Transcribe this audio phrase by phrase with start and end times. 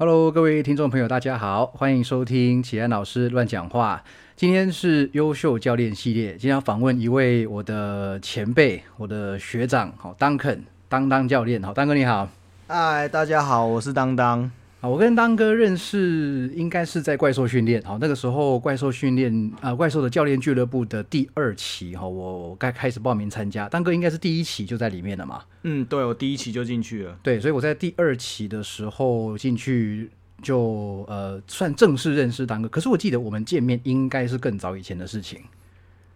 [0.00, 4.04] Hello，各位听众朋友，大家好，欢迎收听启安老师乱讲话。
[4.36, 12.28] 今天是优秀教练系列，今天要访问一位我的前辈，我的学长，好，当肯当当教练，好，当哥你好。
[12.68, 14.48] 嗨，大家好，我是当当。
[14.80, 25.42] 啊，我跟当哥认识应该是在怪兽训练，好，那个时候怪兽训练啊，怪兽的教练俱乐部的第二期，哈，我该开始报名参加，当哥应该是第一期就在里面了嘛。
[25.64, 27.18] 嗯，对，我第一期就进去了。
[27.24, 30.08] 对，所以我在第二期的时候进去
[30.40, 35.40] 就呃算正式认识当哥，可是我记得我们见面应该是更早以前的事情。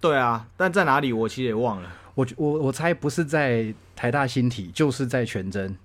[0.00, 1.88] 对啊，但在哪里我其实也忘了。
[2.14, 5.76] 我我我猜不是在台大新体，就是在全真。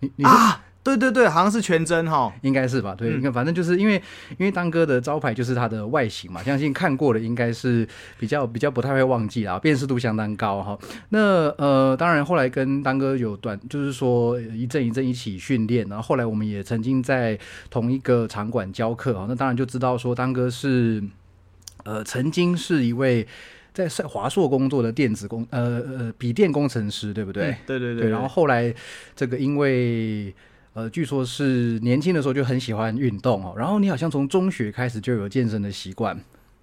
[0.00, 0.62] 你你啊？
[0.86, 2.94] 对对对，好像是全真哈，应该是吧？
[2.94, 3.94] 对，应该反正就是因为
[4.38, 7.84] 因为当哥的招牌就是他的外形嘛，相信看过的应该是
[8.20, 10.78] 比较比较不太会忘记啊，辨识度相当高哈。
[11.08, 17.36] 那呃，当然后来跟当哥有短，就是说一阵一阵一起训练，然后后来我们也曾经在
[17.68, 21.02] 同一个场馆教课啊，那当然就知道说当哥是
[21.84, 23.26] 呃曾经是一位
[23.72, 27.56] 在华硕工作的电子工呃呃笔电工程师，对不对？
[27.66, 28.08] 对对对。
[28.08, 28.74] 然后后来
[29.14, 30.34] 这个因为
[30.76, 36.14] 呃，据说是年轻的时候就很喜欢运动哦，然后你好像从中学开始就有健身的习惯，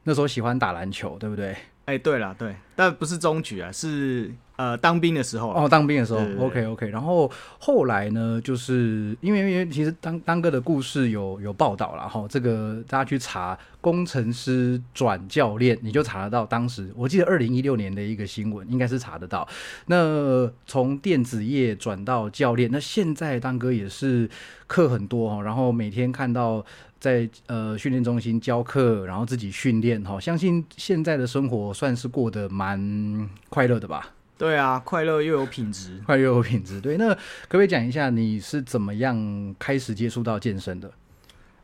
[0.03, 1.56] 那时候喜欢打篮球，对不对？
[1.86, 4.31] 哎，对了，对，但不是中举啊，是。
[4.55, 6.87] 呃，当兵的时候哦，当兵的时候，OK OK。
[6.89, 16.45] 然后后来呢，就是因为因为其实当当哥的故事有有报道了哈，这个大家去查工程师转教练，你就查得到。
[16.45, 19.47] 当时我记得二零一六年的一个新闻，应该是查得到。
[19.87, 24.29] 那从电子业转到教练，那现在当哥也是
[24.67, 26.63] 课很多哈，然后每天看到
[26.99, 34.11] 在呃训练中心教课，然后自己训练哈，相信现在的生活算是过得蛮快乐的吧。
[34.44, 36.81] 对啊，快乐又有品质，快乐又有品质。
[36.81, 37.19] 对，那可
[37.52, 40.91] 不可以讲一下你是怎么样开始接触到健身的？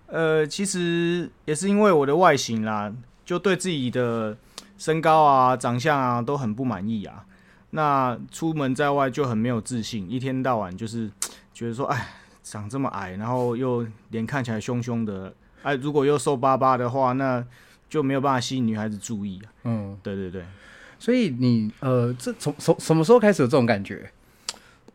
[0.07, 2.93] 呃，其实也是因为我的外形啦，
[3.25, 4.37] 就对自己的
[4.77, 7.25] 身高啊、长相啊都很不满意啊。
[7.71, 11.11] 那出门在外就很没有自信，一天到晚就是
[11.53, 12.07] 觉得说，哎，
[12.41, 15.33] 长这么矮，然后又脸看起来凶凶的，
[15.63, 17.45] 哎，如果又瘦巴巴的话，那
[17.89, 19.51] 就没有办法吸引女孩子注意啊。
[19.65, 20.45] 嗯，对对对。
[20.99, 24.11] 所以你呃，这从从什么时候开始有这种感觉？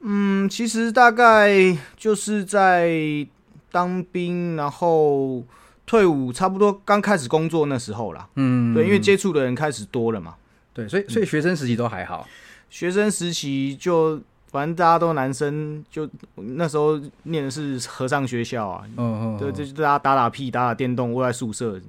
[0.01, 3.27] 嗯，其实大概就是在
[3.73, 5.43] 当兵，然后
[5.87, 8.29] 退伍，差不多刚开始工作那时候啦。
[8.35, 10.35] 嗯，对，因为接触的人开始多了嘛。
[10.75, 12.29] 对，所以所以学生时期都还好。
[12.69, 14.21] 学生时期就
[14.51, 18.85] 反正大家都男生，就那时候念的是和尚学校啊。
[18.97, 19.39] 嗯嗯。
[19.39, 21.81] 对，就大家打打屁、打打电动，窝在宿舍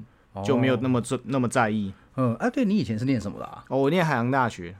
[0.43, 1.91] 就没有那么在那么在意。
[2.17, 3.63] 嗯，啊，对你以前是念什么的啊？
[3.69, 4.75] 哦，我念海洋大学，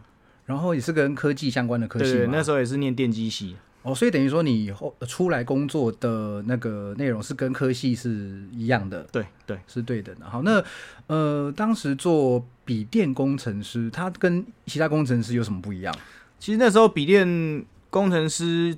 [0.46, 3.56] 然后也是跟科技相关的科系对，那时候也是念电机系。
[3.84, 9.04] 哦，所以等于说你以后出来工作的那个内容是跟科系是一样的。
[9.12, 10.16] 对对，是对的。
[10.22, 10.64] 好，那
[11.06, 15.96] 呃，当时做笔电工程师，他跟其他工程师有什么不一样？
[16.40, 18.76] 其实那时候笔电工程师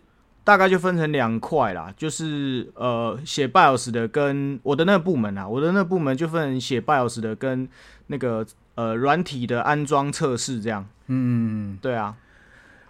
[0.47, 7.67] 大概就分成两块啦，就是呃，写 BIOS 的跟我的那个部门啊，我的那个部门就分写 BIOS 的跟。
[8.09, 12.15] 那个呃，软体的安装测试这样，嗯，对啊，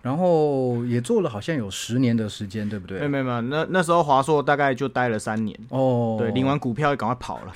[0.04, 3.00] 然后也做了好像有十年的时间，对不对？
[3.08, 7.54] 没有没有，那那时候华硕大概就待了三年哦，对，领完股票就赶快跑了。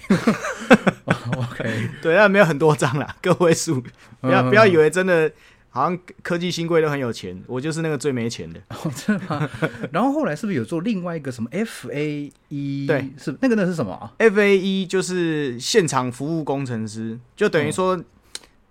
[1.38, 3.84] OK， 对，但没有很多张啦，个位数，
[4.20, 5.32] 不要不要以为真的。
[5.74, 8.59] 好像科技新贵都很有钱，我就是那个最没钱的。
[8.70, 9.50] 哦，真的吗？
[9.92, 12.86] 然后后来是不是有做另外一个什么 F A E？
[12.86, 17.98] 对，是那个那是什么？F A E 就是现场服务工程师，就等于说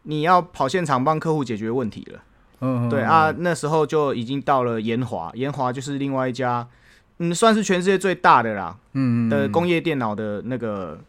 [0.03, 2.21] 你要跑现场帮客户解决问题了。
[2.61, 6.69] 嗯，对啊，那时候就已经到了延华，延华就是另外一家，
[7.17, 11.00] 嗯，算是全世界最大的啦，嗯的工业电脑的那个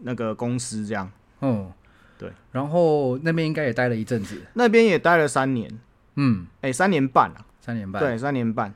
[0.00, 1.10] 那个公司这样。
[1.42, 1.70] 嗯。
[2.16, 5.68] 对，然后那边应该也待了一阵子，那边也待了三年，
[6.14, 8.72] 嗯，哎，三年半啊，三年半，对，三年半，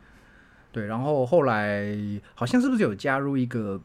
[0.72, 1.96] 对，然后后来
[2.34, 3.80] 好像是不是有加入一个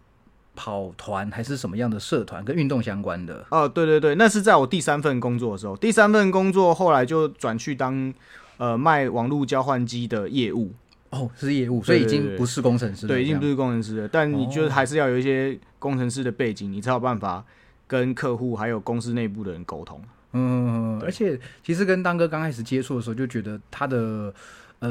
[0.56, 3.46] 跑团还是什么样的社团，跟运动相关的？
[3.50, 8.12] 哦，对对对，那是在我第三份工作的时候，第三份工作后来就转去当
[8.58, 10.74] 呃卖网络交换机的业务，
[11.12, 17.46] 哦，是业务，所以已经不是工程师，对，已经不是工程师了，但你就还是要有一些工程师的背景，你才有办法。
[17.88, 20.02] 跟客户还有公司内部的人沟通，
[20.32, 24.34] 嗯，而且其实跟当哥刚开始接触的时候，就觉得他的
[24.80, 24.90] 呃，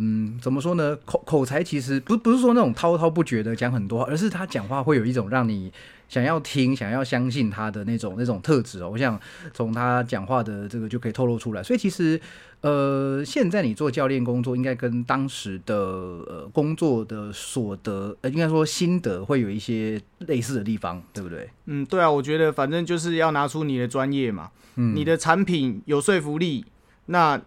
[0.00, 0.96] 嗯怎么说呢？
[1.04, 5.72] 口口才其实不不是说那种滔滔不绝的讲很多话，而是他讲话会有一种让你
[6.08, 8.90] 想要听、想要相信他的那种那种特质哦。
[8.90, 9.18] 我想
[9.54, 11.62] 从他讲话的这个就可以透露出来。
[11.62, 12.20] 所以其实，
[12.60, 21.48] 呃，现在你做教练工作，应该跟当时的呃工作的所得，呃，应该说心得会有一些类似的地方，对不对？
[21.64, 26.66] 嗯，对啊，我觉得反正就是要拿出你的专业嘛，嗯你的产品有说服力，
[27.06, 27.40] 那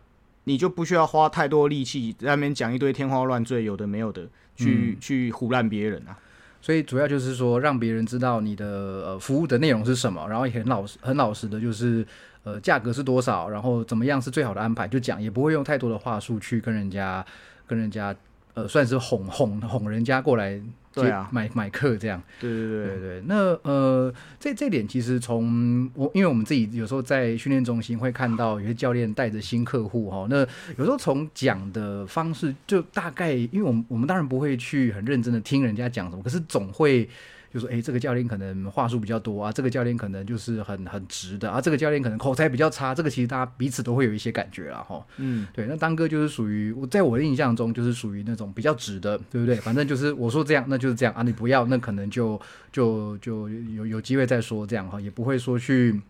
[0.46, 6.18] 你就不需要花太多力气在那边讲一堆天花乱坠、有的没有的，去、去胡乱别人啊。
[6.62, 12.06] 所以主要就是说，让别人知道你的呃服务的内容是什么，然后也很老实、很老实的，就是
[12.44, 17.26] 呃价格是多少，然后怎么样是最好的安排，就讲，也不会用太多的话术去跟人家
[17.68, 18.16] 跟人家
[18.54, 20.64] 呃算是哄哄哄人家过来接
[20.94, 21.30] 对啊。
[21.32, 22.22] 买买课这样。
[22.40, 30.40] 对对对对对，那呃，这这点其实从我，因为我们自己有时候在训练中心会看到有些教练带着新客户哈，那
[30.78, 37.10] 有时候从讲的方式就大概，因为我们我们当然不会去很认真的听人家讲什么，可是总会
[37.54, 45.06] 就说，哎，这个教练可能话术比较多啊，这个教练可能就是很很直的啊，这个教练可能口才比较差，这个其实大家彼此都会有一些感觉啦哈。
[45.18, 49.56] 嗯，对，那当哥就是属于我在我的印象中就是属于那种比较直的，对不对？
[49.58, 52.42] 反正就是我说这样，那就是这样啊，你不要，那可能就
[52.72, 56.02] 就就有有机会再说这样哈，也不会说去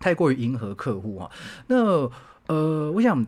[0.00, 1.30] 太过于迎合客户哈。
[1.68, 2.10] 那
[2.48, 3.24] 呃，我想。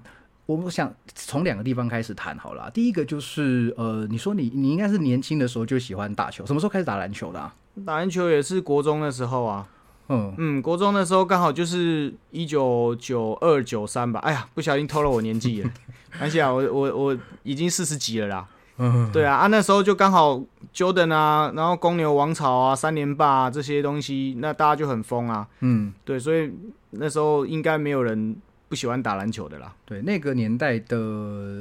[0.56, 2.70] 我想从两个地方开始谈好了啊。
[2.70, 7.54] 第一个就是呃，你说你你应该是年轻的时候就喜欢打球，什么时候开始打篮球的啊？
[7.86, 9.66] 打篮球也是国中的时候啊，
[10.08, 14.20] 嗯，嗯，国中的时候刚好就是一九九二九三吧。
[14.20, 15.70] 哎呀，不小心偷了我年纪了，
[16.20, 18.48] 而且啊，我我我已经四十几了啦。
[18.78, 20.42] 嗯，对啊，啊那时候就刚好
[20.74, 25.46] Jordan 啊，然后公牛王朝啊、三连霸、啊、这些东西，那大家就很疯啊。
[25.60, 26.50] 嗯，对，所以
[26.90, 28.34] 那时候应该没有人
[28.72, 29.70] 不喜欢打篮球的啦。
[29.84, 30.96] 对，那个年代的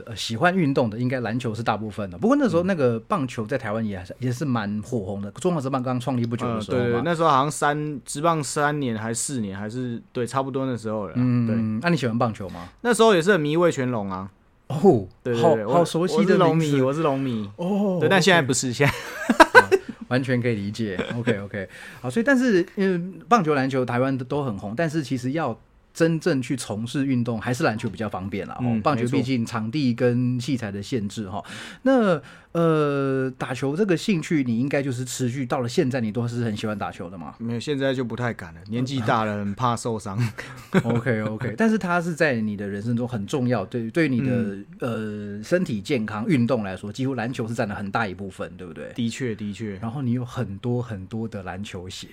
[0.05, 2.17] 呃喜欢运动的，应该篮球是大部分的。
[2.17, 7.01] 不过那时候那个棒球在台湾也是也是蛮火红的，中华职棒刚创立不久的嗯，对对，时候。
[7.03, 11.45] 那时候好像三职棒三年还是四年，还是对，差不多那时候了嗯。
[11.45, 12.69] 对，嗯，那、你喜欢棒球吗？
[12.79, 14.31] 那时候也是很迷魏全龙啊。
[14.67, 17.49] 哦，对对对，好好熟悉的龙迷，我是龙迷。
[17.57, 17.97] 哦。
[17.99, 20.97] 对，但现在不是，现在 完全可以理解。
[21.17, 21.67] OK OK，
[21.99, 25.57] 好，所以但是嗯棒球、篮球台湾都很红，但是其实要
[25.93, 28.55] 真正去从事运动，还是篮球比较方便啦。
[28.59, 31.43] 哦嗯棒球毕竟场地跟器材的限制哈。
[31.83, 32.21] 那
[32.53, 40.19] 呃，打球这个兴趣，你应该就是持续到了现在，你都是很喜欢打球的嘛没有，现在就不太敢了，年纪大了，很怕受伤。
[40.83, 48.91] OK OK，但是它是在你的人生中很重要，对对于你的、嗯呃身体健康、运动来说，几乎篮球是占了很大一部分，对不对？
[48.93, 49.77] 的确，的确。
[49.77, 52.07] 然后你有很多很多的篮球鞋，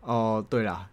[0.00, 0.88] 哦，对啦，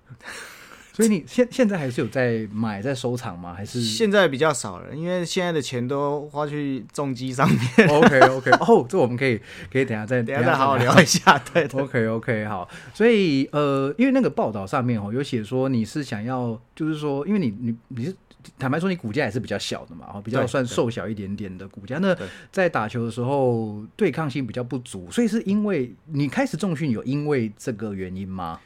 [0.93, 3.51] 所以你现现在还是有在买在收藏吗？
[3.51, 7.89] 还是现在比较少了，因为现在的钱都花去重机上面。
[7.89, 9.41] OK OK 哦，这我们可以
[9.71, 11.37] 可以等下再等下再好好聊一下。
[11.51, 18.15] 对对 OK OK 好，所以呃，因为那个报道上面哦有写说你是想要，就是说，因为你你你是
[18.59, 21.97] 坦白说你骨架也是比较小的嘛，哦，比较算瘦小一点点的骨架。
[21.97, 22.15] 那
[22.51, 28.59] 在打球的时候对抗性比较不足，所以是因为你开始重训有因为这个原因吗？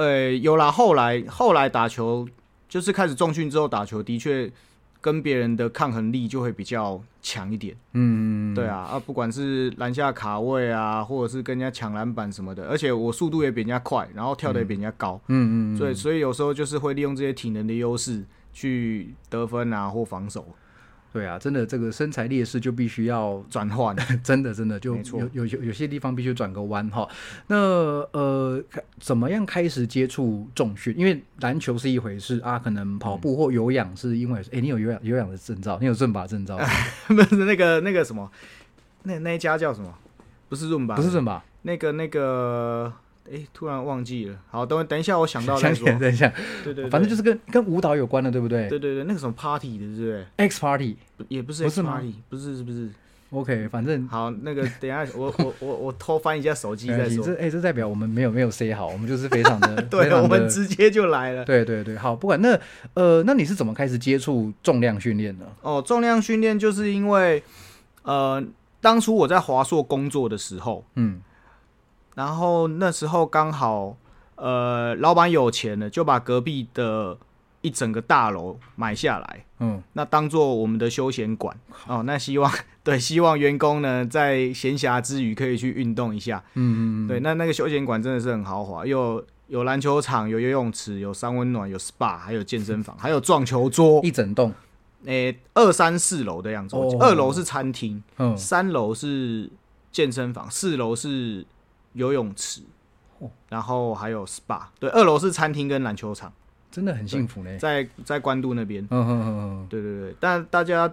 [0.00, 2.26] 呃，有啦，后来后来打球
[2.66, 4.50] 就是开始重训之后打球，的确
[4.98, 7.76] 跟别人的抗衡力就会比较强一点。
[7.92, 18.24] 嗯，对啊，啊，不管是篮下卡位啊，或者是跟人家抢篮板什么的，而且我速度也比人家快，然后跳的也比人家高，嗯，嗯嗯，所以所以有时候就是会利用这些体能的优势
[18.54, 20.46] 去得分啊或防守
[21.12, 23.96] 对啊，真的这个身材劣势就必须要转换。
[24.22, 27.08] 真的真的就有有有有些地方必须转个弯哈。
[27.48, 27.56] 那
[28.12, 28.62] 呃，
[28.98, 30.94] 怎么样开始接触重训？
[30.96, 36.58] 因为篮球是一回事啊，可能跑步或有氧是因为，哎、你有有氧有氧的证照，你有正法证照，
[37.08, 38.30] 不是那个那个什么，
[39.02, 39.92] 那那一家叫什么？
[40.48, 40.94] 不是润吧？
[40.96, 41.44] 不是润吧？
[41.62, 42.92] 那个那个，
[43.32, 44.36] 哎、突然忘记了。
[44.50, 45.86] 好，等等一下，我想到再说。
[45.98, 46.28] 等一下，
[46.64, 50.96] 对对对，反正就是跟跟舞蹈有关的，对不对对对对，那个什么 party 的，对不对？？X Party。
[51.28, 52.88] 也不是不 X 是 party，不是是不是
[53.30, 57.22] ？OK，反正好，那个等一下我我我我偷翻一下手机再说。
[57.38, 61.44] 哎、这代表我们没有没有 say 好，我们就是非常的 对，的我们直接就来了。
[61.44, 62.58] 对对对，好，不管那
[62.94, 65.46] 呃，那你是怎么开始接触重量训练的？
[65.60, 67.42] 哦，重量训练就是因为，
[68.02, 68.42] 呃，
[68.80, 71.20] 当初我在华硕工作的时候，嗯
[72.14, 73.96] 然后那时候刚好，
[74.36, 77.16] 呃，老板有钱了，就把隔壁的
[77.62, 82.02] 一整个大楼买下来，嗯那当做我们的休闲馆哦。
[82.04, 82.50] 那希望
[82.82, 86.42] 对，希望员工呢在闲暇之余可以去运动一下。
[86.54, 94.00] 嗯嗯，对，那那个休闲馆真的是很豪华，有有篮球场，有游泳池，有三温暖，有 SPA，还有健身房，还有撞球桌。
[94.02, 94.52] 一整栋。
[95.06, 96.76] 诶、二三四楼的样子。
[96.76, 99.50] 哦二楼是餐厅，嗯，三楼是
[99.90, 101.44] 健身房，四楼是
[101.92, 102.62] 游泳池
[103.18, 104.62] 哦，然后还有 SPA。
[104.78, 106.32] 对，二楼是餐厅跟篮球场，
[106.70, 107.58] 真的很幸福呢。
[107.58, 108.82] 在在关渡那边。
[108.90, 110.92] 嗯嗯嗯嗯，对对对，但大家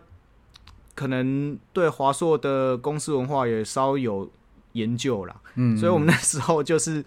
[0.96, 4.30] 可能对华硕的公司文化也稍有
[4.74, 7.04] 研究啦，嗯，所以我们那时候就是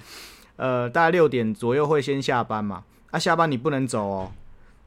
[0.56, 2.85] 呃，大概六点左右会先下班嘛。
[3.11, 4.32] 啊，下班你不能走哦，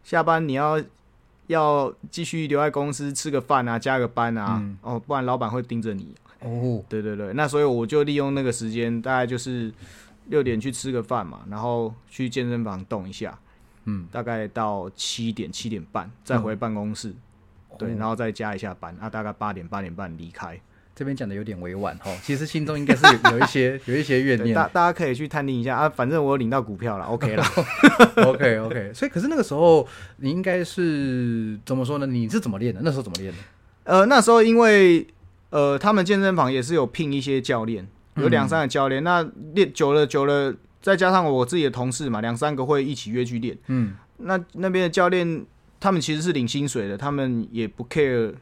[0.04, 0.82] 下班你要
[1.48, 6.16] 要继续留在公司吃个饭啊，加个班啊，嗯哦，不然老板会盯着你。
[6.44, 9.72] 哦，对对对，那所以我就利用那个时间，大概就是
[10.28, 13.38] 六点去吃个饭嘛，然后去健身房动一下，
[13.86, 17.14] 嗯，大概到七点七点半再回办公室，
[17.78, 20.60] 对，哦然后再加一下班，啊，大概八点八点半离开。
[20.96, 24.54] 这边讲的有点委婉哦，其实心中应该是有 有一些有一些怨，念。
[24.54, 27.44] 大大家可以去探听一下啊，反正我有领到股票了，OK 了。
[28.28, 32.06] OK OK，所以可是那个时候你应该是怎么说呢？
[32.06, 32.80] 你是怎么练的？
[32.84, 33.40] 那时候怎么练的？
[33.86, 35.08] 呃，那时候因为
[35.54, 39.22] 呃，他们健身房也是有聘一些教练，有嗯两三个教练，那
[39.54, 43.56] 练久了久了，再加上我自己的同事嘛，两三个会一起约去练。
[43.68, 45.46] 嗯，那那边的教练，
[45.80, 48.34] 他们其实是领薪水的，他们也不 care，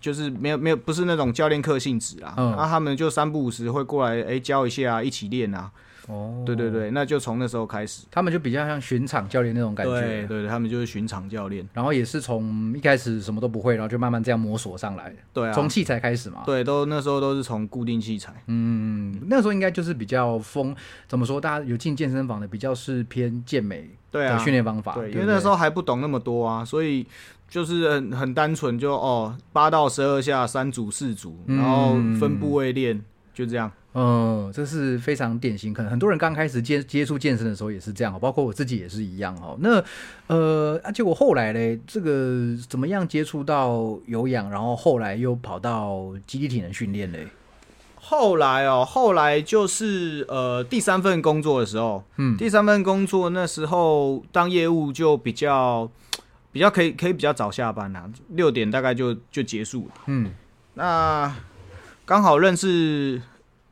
[0.00, 2.56] 就是没有没有不是那种教练课性质啊，嗯。
[2.56, 5.70] 那、他们就三不五时会过来，哎、教一下啊，一起练啊，
[6.08, 10.00] 哦，对对对，那就从那时候开始，他们就比较像巡场教练那种感觉。
[10.00, 16.42] 对对，他们就是巡场教练，然后也是从一开始什么都不会，然后就慢慢这样摸索上来的，对啊，从器材开始嘛。
[16.44, 20.74] 对，都那时候都是从固定器材，嗯，那时候应该就是比较疯，
[21.08, 21.40] 怎么说？
[21.40, 24.94] 大家有进健身房的，比较是偏健美的对啊，训练方法。
[24.94, 27.06] 对，对，因为那时候还不懂那么多啊，所以
[27.48, 33.72] 就是很很单纯就，哦八到十二下三组四组，嗯然后分部位练，就这样。
[33.94, 39.56] 嗯，这是非常典型，可能很多人刚开始接接触健身的时候也是这样哦，包括我自己也是一样哦。
[39.60, 39.82] 那
[40.26, 47.28] 呃，而且我后来嘞，这个怎么样接触到有氧，然后后来又跑到基地体能训练嘞？
[47.96, 55.88] 后来哦，后来就是呃第三份工作的时候，嗯第三份工作那时候当业务就比较
[56.52, 59.94] 比较可以可以比较早下班啦、六点大概就就结束了。
[60.06, 60.32] 嗯
[60.74, 61.34] 那
[62.04, 63.22] 刚好认识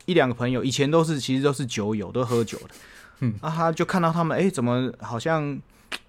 [0.05, 2.75] 一两个朋友，以前都是其实都是酒友，都喝酒的。
[3.19, 5.59] 嗯，啊，他就看到他们，哎、怎么好像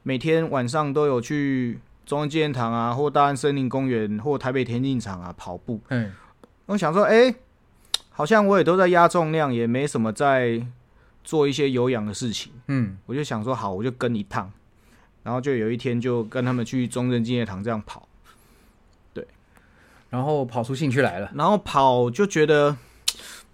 [0.03, 5.81] 每天晚上都有去中央纪念堂啊，或大安森林公园，或台北田径场啊跑步。
[5.89, 6.13] 嗯
[6.67, 7.35] 我想说，哎、
[8.11, 10.67] 好像我也都在压重量，也没什么在
[11.23, 12.53] 做一些有氧的事情。
[12.69, 14.51] 嗯我就想说，好，我就跟一趟。
[15.23, 18.07] 然后就有一天就跟他们去中正纪念堂这样跑。
[19.15, 19.27] 对
[20.11, 21.31] 然后跑出兴趣来了。
[21.35, 22.77] 然后跑就觉得，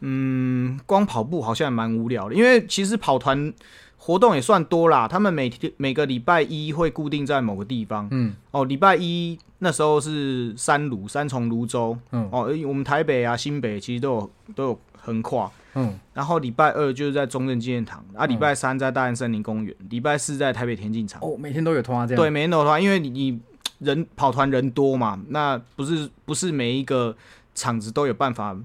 [0.00, 3.52] 嗯，光跑步好像蛮无聊的，因为其实跑团
[3.96, 5.06] 活动也算多啦。
[5.06, 8.08] 他们每天每个礼拜一会固定在某个地方。
[8.10, 11.96] 嗯哦，礼拜一那时候是三芦，三重泸州。
[12.12, 15.50] 嗯哦，我们台北啊、新北其实都有都有横跨。
[15.74, 21.20] 嗯然后礼拜二就是在中正纪念堂，啊，礼拜三在大安森林公园，礼拜四在台北田径场。
[21.22, 22.20] 哦，每天都有通啊这样。
[22.20, 23.40] 对，每天都有通，因为你你
[23.78, 27.14] 人跑团人多嘛，那不是不是每一个
[27.54, 28.56] 场子都有办法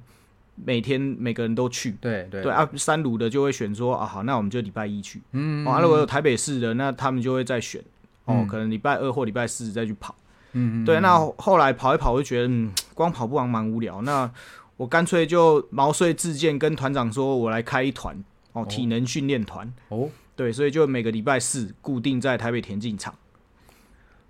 [0.55, 1.91] 每天每个人都去。
[1.99, 5.21] 对对对啊，三鲁的就会选说啊，好，那我们就礼拜一去。
[5.31, 7.81] 嗯哦，啊如果有台北市的，那他们就会再选
[8.25, 10.15] 哦，嗯可能礼拜二或礼拜四再去跑。
[10.53, 14.01] 嗯嗯对，那后来跑一跑，我就觉得嗯，光跑步完蛮无聊。
[14.03, 14.31] 那
[14.77, 19.71] 我干脆就毛遂自荐，跟团长说我来开一团哦，体能训练团。
[19.89, 23.13] 哦，对，所以就每个礼拜四固定在台北田径场。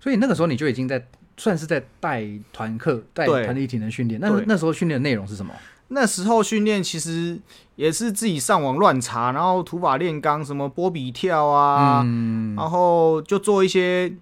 [0.00, 1.04] 所以那个时候你就已经在
[1.36, 4.20] 算是在带团课、带团体体能训练。
[4.20, 5.52] 那那时候训练的内容是什么？
[5.88, 7.38] 那时候训练其实
[7.76, 14.12] 也是自己上网乱查，然后土法炼钢，什么波比跳啊，嗯然后就做一些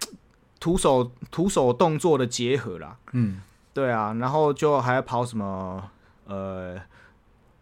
[0.61, 2.97] 徒手徒手动作的结合啦。
[3.13, 3.41] 嗯
[3.73, 5.83] 对啊，然后就还要跑什么
[6.27, 6.77] 呃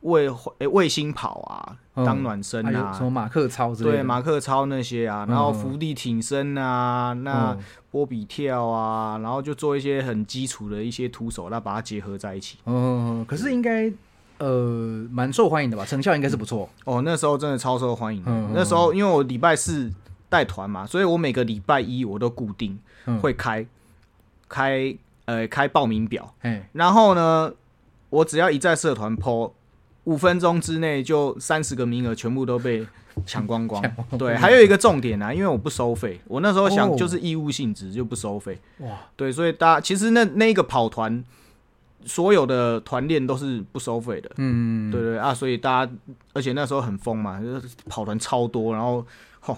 [0.02, 0.28] 卫
[0.58, 2.04] 诶卫星跑啊，嗯。
[2.04, 3.96] 当暖身啊，什么马克操之类的？
[3.98, 7.58] 对马克操那些啊，然后嗯伏地挺身啊，那嗯。
[7.90, 12.56] 波比跳啊，然后就做一些很基础的一些徒手，那把它结合在一起。
[12.64, 13.92] 嗯，可是应该
[14.38, 15.84] 呃蛮受欢迎的吧？
[15.84, 16.68] 成效应该是不错。
[16.84, 18.22] 哦，那时候真的超受欢迎
[18.54, 19.92] 那时候因为我礼拜四
[20.30, 23.18] 带团嘛，所以我每个礼拜一我都固定嗯。
[23.20, 23.64] 会开、
[24.48, 27.52] 开呃开报名表，哎，然后呢，
[28.08, 29.52] 我只要一在社团 PO，
[30.04, 32.86] 五分钟之内就三十个名额全部都被
[33.26, 33.82] 抢光光
[34.18, 38.58] 对，还有一个重点啊，因为我不收费，我那时候想哦就是义务性质就不收费。
[38.78, 41.22] 哇，对，所以大家其实那那个跑团。
[42.04, 45.92] 所有的团练都是不收费的，嗯，对对啊，所以大家，
[46.32, 49.06] 而且那时候很疯嘛，就是跑团超多，然后
[49.38, 49.56] 吼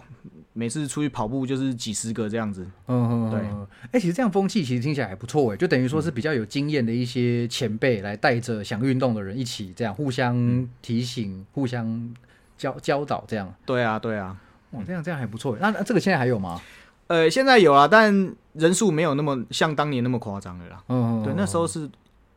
[0.55, 2.67] 每次出去跑步就是几十个这样子。
[2.89, 3.67] 嗯，对嗯。
[3.93, 12.15] 哎、其实这样风气其实听起来还不错哎，就等于说是比较有经验的一些前辈来带着想运动的人一起这样互相提醒、互相
[12.57, 13.53] 教教导这样。
[13.67, 14.41] 对啊，对啊。
[14.71, 15.57] 哇，这样这样还不错。
[15.61, 16.61] 那那这个现在还有吗？
[17.09, 20.83] 呃，现在有啊，但人数没有那么像当年那么夸张了啦。
[20.89, 21.89] 嗯，对，那时候是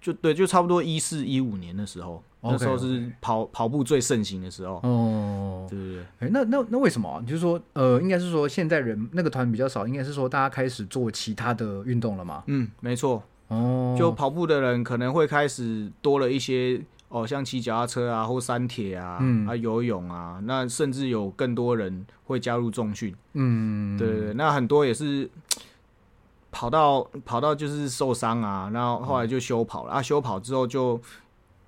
[0.08, 4.76] 就对，就差不多一四一五年的时候，那时候是跑跑步最盛行的时候。
[4.84, 7.20] 哦，对对对，哎、那那那为什么啊？
[7.20, 12.44] 你就是说，呃，应该是说现在人那个团比较少，应该是说大家开始做其他的运动了嘛？
[12.48, 23.14] 嗯，没错，哦，就跑步的人可能会开始多了一些哦，像骑脚踏车啊，或山铁啊，嗯啊游泳啊，那甚至有更多人会加入重训。
[23.34, 25.30] 嗯，对对对，那很多也是
[26.58, 31.00] 跑到跑到就是受伤啊，然后后来就休跑了、啊，休跑之后就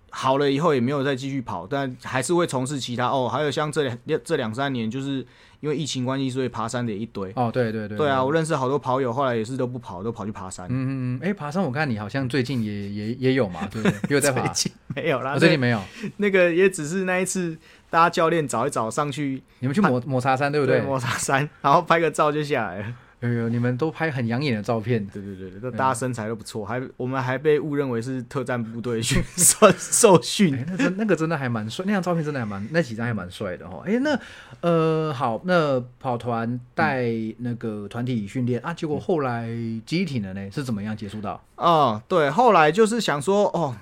[0.10, 3.30] 好了，以后也没有再继续跑，但还是会从事其他哦。
[3.32, 5.24] 还有像这两这两三年，就是
[5.60, 7.32] 因为疫情关系，所以爬山的也一堆。
[7.36, 10.66] 哦，对对对，对啊，我认识好多跑友，后来也是都不跑，都跑去爬山。
[10.66, 14.00] 嗯嗯嗯，哎、爬山我看你好像最近也也也有嘛，对不对？
[14.10, 15.80] 也 有在爬，最近没有啦，我最近没有。
[16.02, 17.56] 那那个也只是那一次，
[17.92, 20.82] 大家教练找一找上去，你们去抹抹茶山对不对？
[20.82, 22.94] 抹茶山，然后拍个照就下来了。
[23.22, 25.06] 有有，你们都拍很养眼的照片。
[25.08, 30.66] 对对对大家身材都不错，还我们还被误认为是特战部队训受受训哎、。
[30.70, 33.84] 那真那个真的还蛮帅，那张照片真的还蛮，那几张还蛮帅的哦。
[33.86, 34.18] 哎、那
[34.62, 37.10] 呃好，那跑团带
[37.40, 39.50] 那个团体训练、啊，结果后来
[39.86, 41.44] 集体的呢是怎么样结束到？
[41.58, 43.76] 哦，对，后来就是想说，哦，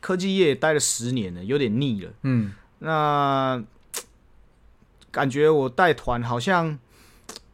[0.00, 2.10] 科技业待了十年了，有点腻了。
[2.22, 3.62] 嗯那
[5.12, 6.76] 感觉我带团好像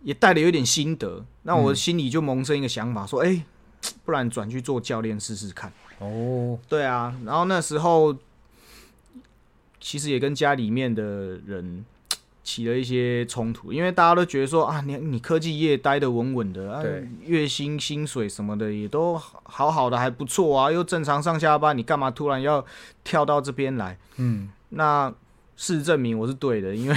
[0.02, 3.42] 也带了有点心得，那我心里就萌生一个想法，说，哎、
[4.04, 5.72] 不然转去做教练试试看。
[5.98, 8.16] 哦，对啊，然后那时候
[9.80, 11.02] 其实也跟家里面的
[11.46, 11.84] 人
[12.42, 16.82] 起了一些冲突，因为大家都觉得说啊，你你科技业待的稳稳的，啊，
[17.24, 22.64] 月薪薪水什么的也都好好的，还不错啊，又正常上下班，你干嘛突然要
[23.04, 23.96] 跳到这边来？
[24.16, 25.12] 嗯那
[25.56, 26.96] 事实证明我是对的，因为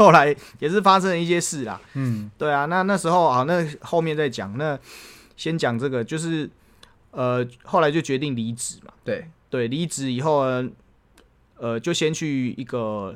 [0.00, 1.78] 后来也是发生了一些事啦。
[1.92, 4.78] 嗯对啊，那那时候啊，那后面再讲，那
[5.36, 6.48] 先讲这个，就是
[7.10, 8.92] 呃，后来就决定离职嘛。
[9.04, 10.70] 对，对，离职以后呢，
[11.58, 13.14] 呃，就先去一个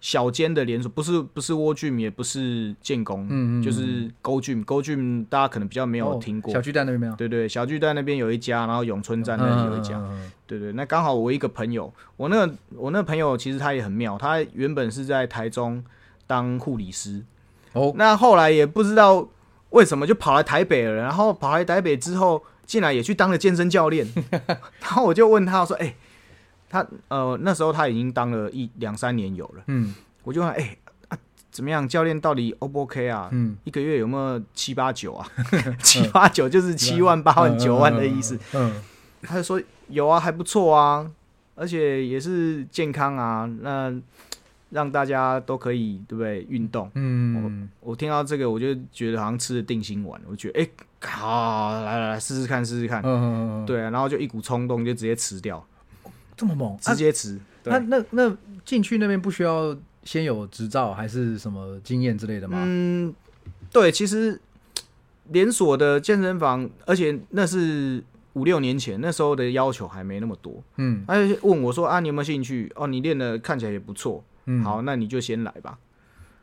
[0.00, 6.52] 小间的连锁，不是不是蜗郡，也不是建工，嗯嗯就是勾郡，勾郡大家可能比较没有哦听过。
[6.52, 7.14] 小巨蛋那边没有？
[7.14, 9.96] 对对，小巨蛋那边有一家，然后永春站那里有一家。
[9.98, 15.84] 嗯对对，那刚好我一个朋友，我那个我那个朋友其实他也很妙，他原本是在台中
[16.26, 17.22] 当护理师，
[17.72, 19.28] 哦，那后来也不知道
[19.70, 24.06] 为什么就跑来台北了，然后跑来台北之后，进来也去当了健身教练。
[24.80, 25.94] 然后我就问他说：“哎、
[26.68, 30.76] 他呃那时候他已经当了一两三年有了，嗯我就问哎、
[31.08, 31.18] 啊
[31.50, 33.28] 怎么样，教练到底 O 不 OK 啊？
[33.32, 35.26] 嗯，一个月有没有七八九啊？
[35.82, 38.38] 七八九就是七万八万九万的意思。
[38.52, 38.82] 嗯
[39.22, 41.10] 他就说有啊，还不错啊，
[41.54, 43.92] 而且也是健康啊，那
[44.76, 46.90] 让大家都可以对不对运动。
[46.94, 50.68] 嗯我听到这个，我就觉得好像吃了定心丸，我觉得哎、
[51.00, 55.66] 好，来来来试试看试试看，嗯，对啊，然后就一股冲动就直接辞掉，
[56.36, 57.40] 这么猛，直接辞。
[57.64, 62.58] 那，那那进去那边不需要先有执照还是什么经验之类的吗？
[62.60, 63.14] 嗯，
[63.72, 64.38] 对，其实
[65.30, 70.62] 连锁的健身房，而且那是五六年前，那时候的要求还没那么多。
[70.76, 72.70] 嗯他就问我说：“啊，你有没有兴趣？
[72.76, 75.78] 哦，你练的看起来也不错，嗯，好，那你就先来吧。”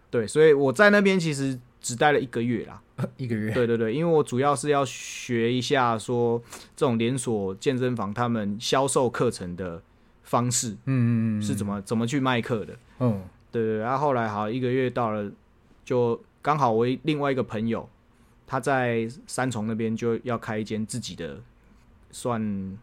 [0.09, 2.79] 对，所以我在那边其实只待了一个月啦。
[3.17, 6.39] 一个月，对对对，因为我主要是要学一下说
[6.75, 9.81] 这种连锁健身房他们销售课程的
[10.21, 12.77] 方式嗯嗯嗯，是怎么怎么去卖课的。
[12.99, 15.31] 嗯对对对，然后后来好一个月到了，
[15.83, 17.89] 就刚好我另外一个朋友
[18.45, 21.41] 他在三重那边就要开一间自己的
[22.11, 22.77] 算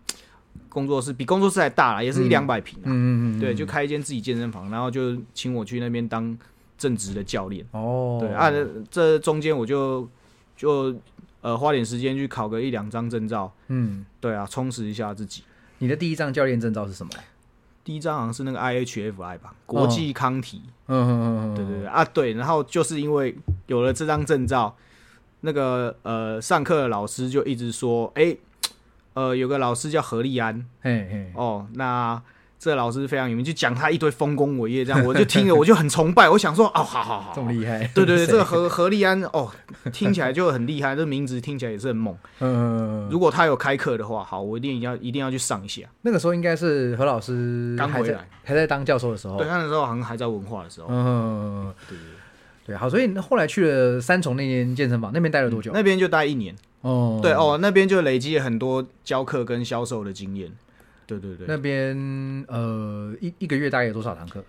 [0.71, 2.87] 工作室，比工作室还大啦，也是一嗯两百平啊。
[2.87, 6.35] 嗯嗯嗯，对，就开一间自己健身房，然后就请我去那边当
[6.79, 7.67] 正职的教练。
[7.73, 8.51] 哦，对啊，
[8.91, 10.09] 这中间我就
[10.57, 10.95] 就
[11.43, 15.43] 呃花点时间去考个一两张证照，嗯，对啊，充实一下自己。
[15.79, 17.13] 你的第一张教练证照是什么？
[17.83, 20.63] 第一张好像是那个 IHFI 吧，国际康体。
[20.87, 23.35] 嗯嗯嗯，对对对啊，对，然后就是因为
[23.67, 24.77] 有了这张证照，
[25.41, 28.37] 那个呃上课的老师就一直说，哎、
[29.15, 30.65] 呃有个老师叫何立安。
[30.81, 32.21] 嘿嘿，哦，那
[32.59, 39.51] 这个老师非常有名，就讲他一堆丰功伟业，这样我就听了 我就很崇拜，我想说哦，好好好，这么厉害，对对对， 这个何何立安哦，
[39.93, 42.15] 听起来就很厉害，这名字听起来也是很猛。
[42.41, 45.83] 嗯，如果他有开课的话，好，我一定要一定要去上一下。
[46.03, 48.29] 那个时候应该是何老师刚回来。
[48.45, 52.17] 还在当教授的时候，对，那时候好像还在文化的时候，嗯，对对对。
[52.67, 55.71] 对，好，所以后来去了三重那间健身房，那边待了多久？
[55.73, 56.55] 那边就待一年。
[56.83, 60.51] 哦，对，哦，那边就累积了很多教课跟销售的经验。
[61.07, 61.97] 对对对，那边
[62.49, 64.45] 呃一一个月大概有多少堂课？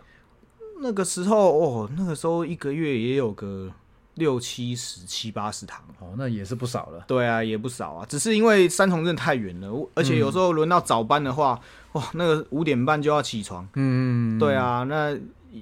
[0.80, 3.72] 那个时候哦，那个时候一个月也有个
[4.16, 5.84] 六七十、七八十堂。
[6.00, 7.04] 哦，那也是不少了。
[7.08, 11.60] 对啊，也不少啊，只是因为三重镇太远了，而且有时候轮到早班的话，
[11.94, 13.68] 哇，那个五点半就要起床。
[13.74, 15.18] 嗯，对啊，那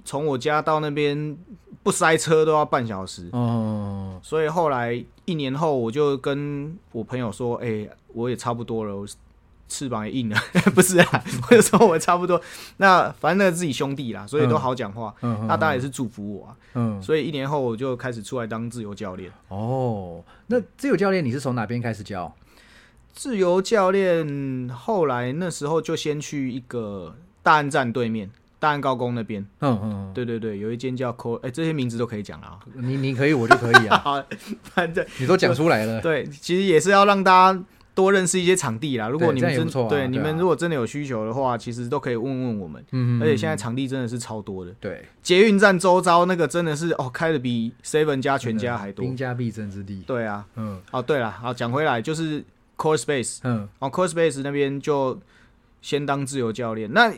[0.06, 1.38] 从我家到那边
[1.84, 3.30] 不塞车都要半小时。
[3.32, 9.08] 哦，所以后来一年后，我就跟我朋友说：“哎、我也差不多了，我
[9.68, 10.38] 翅膀也硬了。
[10.76, 12.42] ”不是啊，我就说我差不多。
[12.78, 15.14] 那反正那个自己兄弟啦，所以都好讲话。
[15.22, 16.56] 嗯，那当然也是祝福我啊。
[16.74, 19.32] 嗯，所以一年后我就开始出来当自由教练。
[19.48, 22.34] 哦，那自由教练你是从哪边开始教？
[23.12, 29.42] 自由教练后来那时候就先去一个大安站对面，大安高工那边。
[29.62, 32.60] 嗯嗯，对对对，有一间叫 Co，哎、这些名字都可以讲了啊。
[32.76, 34.24] 你你可以，我就可以啊， 好，
[34.64, 36.02] 反正你都讲出来了。
[36.02, 37.64] 对，其实也是要让大家
[37.96, 39.10] 多认识一些场地啦。
[39.10, 42.84] 如果你们真对你们如果真的有需求的话，其实都可以问问我们。
[42.92, 49.04] 嗯，而且现在场地真的是超多的，对捷运站周遭那个真的是哦，开的比 Seven 加全家还多。
[49.04, 50.04] 兵家必争之地。
[50.08, 52.44] 对啊，嗯哦对了，好讲回来就是
[52.78, 55.20] Core Space，嗯哦 Core Space 那边就
[55.82, 56.92] 先当自由教练。
[56.94, 57.12] 那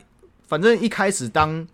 [0.52, 1.66] 反正一开始当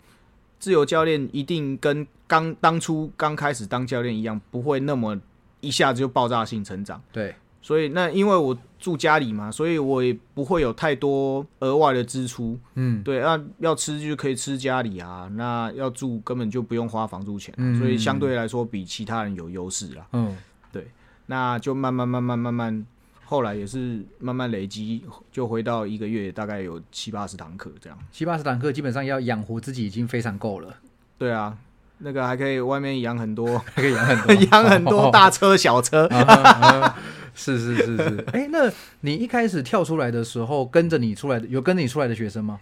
[0.60, 5.20] 自由教练，一定跟刚当初刚开始当教练一样，不会那么
[5.62, 7.02] 一下子就爆炸性成长。
[7.12, 12.56] 对，所以那因为我住家里嘛，所以我也不会有太多额外的支出。
[12.76, 20.06] 嗯对，那要吃就可以吃家里啊，那要住根本就不用花房租钱啊、嗯所以相对来说比其他人有优势啦。
[20.14, 20.38] 嗯
[20.72, 20.86] 对
[21.26, 22.86] 那就慢慢慢慢慢慢，
[23.30, 28.00] 后来也是慢慢累积，就回到一个月大概有七八十堂课这样。
[28.10, 30.74] 七八十堂课基本上要养活自己已经非常够了，
[31.18, 31.58] 对啊，
[31.98, 36.10] 那个还可以外面养很多还可以养很多 养很多大车小车。
[37.36, 42.60] 是是是是，哎、那你一开始跳出来的时候，跟着你出来的有跟着你出来的学生吗？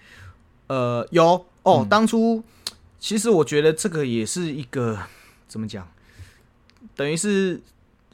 [0.67, 2.43] 呃，有哦，嗯当初
[2.99, 4.97] 其实我觉得这个也是一个
[5.47, 5.87] 怎么讲，
[6.93, 7.61] 等于是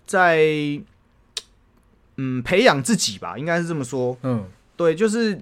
[0.06, 0.80] 在
[2.21, 4.15] 嗯培养自己吧，应该是这么说。
[4.23, 4.45] 嗯
[4.77, 5.39] 对，就是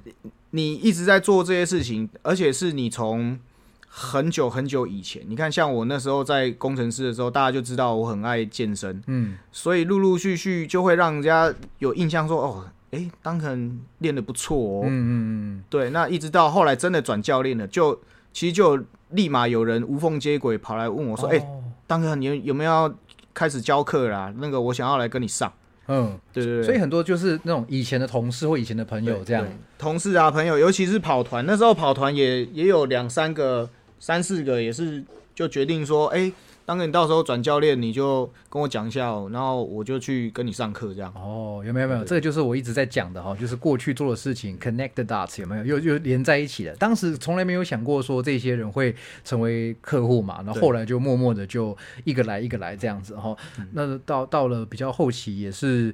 [0.51, 3.37] 你一直在做这些事情，而且是你从
[3.87, 14.81] 很久很久以前，你看，像我那时候在工程师的时候，大家就知道我很爱健身，嗯所以陆陆续续就会让人家有印象说，哦，诶，当肯练的不错哦。
[14.85, 15.11] 嗯嗯
[15.57, 17.99] 嗯对，那一直到后来真的转教练了，就
[18.33, 22.93] 其实就立马有人无缝接轨跑来问我嗯，说，诶，哦当哥，你有有没有要
[23.33, 24.33] 开始教课啦？
[24.37, 25.51] 那个我想要来跟你上。
[25.89, 29.45] 嗯，对对对，所以很多就是那种以前的同事或以前的朋友这样，
[29.77, 33.67] 同事啊朋友，尤其是跑团，那时候跑团也也有两三个、
[33.99, 36.31] 三四个，也是就决定说，哎、
[36.69, 41.11] 当你到时候转教练，你就跟我讲一下哦，然后我就去跟你上课这样。
[41.15, 42.01] 哦，有没有没有？
[42.01, 45.65] 对这个就是我一直在讲的哈，就是过去做的事情 connect the dots 有没有？
[45.65, 46.75] 又又连在一起的。
[46.75, 53.35] 当时从来没有想过说这些人会成为客户嘛，然后对后来就默默的就一个来一个来这样子哈。
[53.71, 55.91] 那到到了比较后期也是。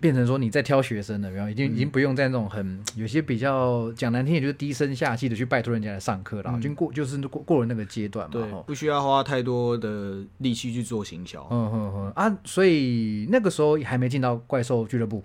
[0.00, 8.32] 变成说你在挑学生了，然后已经已经不用在那种很有些比较讲难听也，就是低声下气的去拜托人家来上课了，嗯已经过就是过过了那个阶段嘛。
[8.32, 11.46] 对，不需要花太多的力气去做行销。
[11.50, 15.22] 嗯嗯嗯啊，所以那个时候还没进到怪兽俱乐部，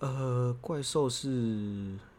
[0.00, 1.28] 呃，怪兽是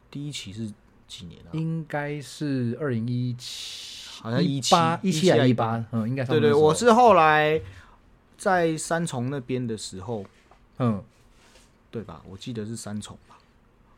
[0.10, 0.65] 第一期是
[1.08, 1.53] 几年啊？
[1.53, 7.62] 应该是二零一七，好像17八一七还17一八，嗯，应该差对对，我是后来
[8.38, 10.25] 在三重那边的时候，
[10.79, 11.03] 嗯
[11.91, 12.21] 对吧？
[12.30, 13.38] 我记得是三重吧？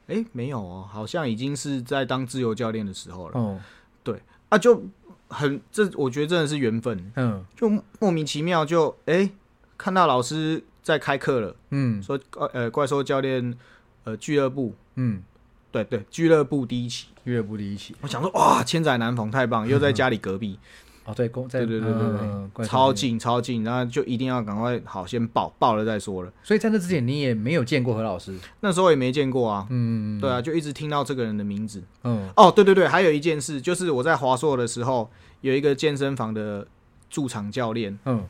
[0.08, 3.40] 诶，没有哦，好像已经是在当自由教练的时候了。
[3.40, 3.60] 哦。
[4.50, 4.84] 啊，就
[5.30, 7.46] 很这，我觉得真的是缘分，嗯。
[7.56, 9.32] 就莫名其妙就诶，
[9.78, 12.04] 看到老师在开课了，嗯。
[12.04, 13.58] 说呃呃怪兽教练
[14.04, 15.24] 呃俱乐部，嗯，
[15.72, 17.96] 对对，俱乐部第一期，俱乐部第一期。
[18.02, 20.60] 我想说哇，千载难逢，太棒，又在家里隔壁，
[21.12, 26.32] 哦，对，公在对对对对对，超近超近，然后就一定要赶快好先报，报了再说了。
[26.44, 31.84] 所以在那之前你也没有见过何老师，那时候也没见过啊，嗯对啊，就一直听到这个人的名字。
[32.04, 32.30] 嗯。
[32.36, 35.10] 哦，对对对，还有一件事，就是我在华硕的时候，
[35.42, 36.66] 有一个健身房的
[37.10, 38.24] 驻场教练，嗯。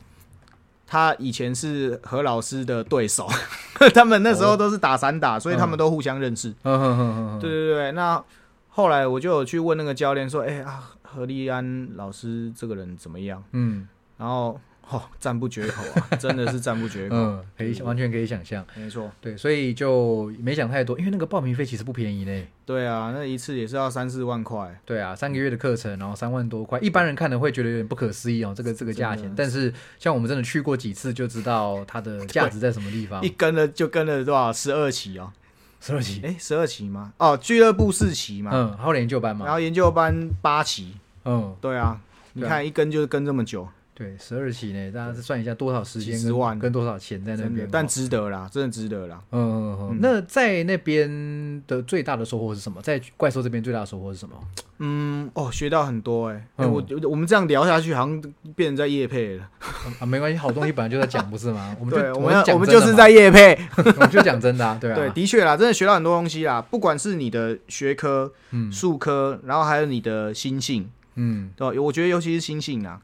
[0.84, 3.26] 他以前是何老师的对手，
[3.94, 6.50] 他们那时候都是打散打，所以他们都互相认识。
[6.64, 7.00] 嗯嗯嗯
[7.32, 8.22] 嗯，对对对，那
[8.68, 13.86] 后来我就有去问那个教练说：“哎、啊，何立安老师这个人怎么样嗯？”
[14.18, 17.14] 然后哦，赞不绝口啊，真的是赞不绝口。
[17.16, 18.66] 嗯，可以完全可以想象。
[18.76, 22.44] 没错，对，所以就没想太多，因为那个报名费其实不便宜呢。
[22.66, 24.80] 对啊，那一次也是要三四万块。
[24.84, 29.32] 对啊，三个月的课程，然后三万多块，一般人看了会觉得有点不可思议哦，这个这个价钱。
[29.36, 33.22] 但是像我们真的去过几次，就知道它的价值在什么地方。
[33.24, 34.52] 一跟了就跟了多少？
[34.52, 35.32] 十二期哦，
[35.82, 36.20] 十二期？
[36.24, 37.12] 哎，十二期吗？
[37.18, 38.52] 哦，俱乐部四期嘛。
[38.54, 39.44] 嗯，还有研究班嘛？
[39.44, 40.94] 然后研究班八期。
[41.24, 42.00] 嗯，对啊，
[42.34, 43.68] 你看一跟就是跟这么久。
[43.94, 49.20] 对，十二期呢，大家算一下多少时间，十万跟多少钱在那边，但值得啦，真的值得啦。
[49.32, 49.98] 嗯嗯嗯。
[50.00, 52.80] 那在那边的最大的收获是什么？
[52.80, 54.34] 在怪兽这边最大的收获是什么？
[54.78, 56.48] 嗯，哦，学到很多哎。
[56.56, 58.20] 我我们这样聊下去，好像
[58.56, 59.48] 变成在夜配了。
[60.00, 61.76] 啊，没关系，好东西本来就在讲，不是吗？
[61.78, 64.96] 我们对，我们我们就是在夜配， 我们就讲真的啊，对啊。
[64.96, 66.62] 对，的确啦，真的学到很多东西啦。
[66.62, 73.00] 不管是你的学科、嗯术科，然后还有你的心性，嗯，对，我觉得尤其是心性啊，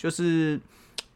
[0.00, 0.58] 就是。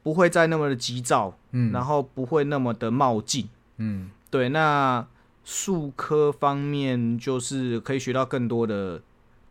[0.04, 4.50] 不会再那么的急躁，嗯，然后不会那么的冒进，嗯，对。
[4.50, 5.02] 那
[5.46, 9.00] 术科方面就是可以学到更多的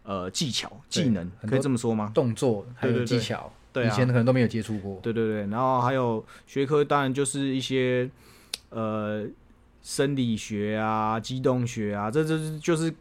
[0.03, 2.11] 呃技巧、技能，可以这么说吗？
[2.13, 4.99] 动作还有技巧，对，以前可能都没有接触过。
[5.01, 8.07] 对对对，然后还有学科，当然就是一些
[8.69, 9.25] 呃
[9.81, 12.93] 生理学啊、机动学啊，这这就是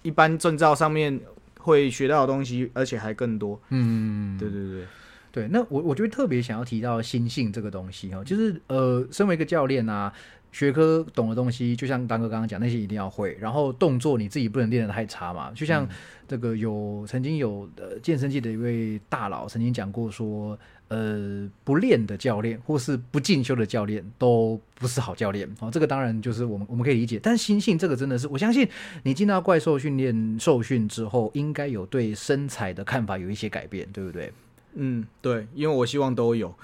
[0.00, 1.20] 一般证照上面
[1.58, 3.60] 会学到的东西，而且还更多。
[3.68, 4.86] 嗯，对对对。
[5.34, 10.12] 对，那我我就会特别想要提到心性这个东西哦，就是呃，身为一个教练啊，
[10.52, 15.50] 学科懂的东西，就像当哥刚刚讲那些一定要会，然后动作你自己不能练得太差嘛。
[15.52, 15.88] 就像
[16.28, 25.68] 这个有曾经有呃健身界的一位大佬曾经讲过说，呃，不练的教练或是不进修的教练都不是好教练哦。
[25.68, 28.68] 这个当然就是我们我们可以理解，但是心性这个真的是，我相信
[29.02, 34.32] 你进到怪兽训练受训之后，应该有对身材的看法有一些改变，对不对？
[34.74, 36.54] 嗯，对，因为我希望都有，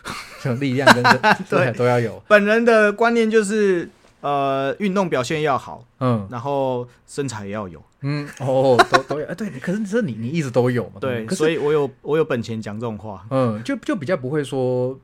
[0.58, 1.02] 力量跟
[1.48, 2.22] 对都要有。
[2.28, 3.88] 本人的观念就是，
[4.20, 11.00] 呃，运动表现要好，嗯，然后身材也要有，嗯，哦，都都有，哎，对，可是这你你一直都有嘛？
[11.00, 14.98] 对，所以我有我有本钱讲这种话，嗯，就就比较不会说，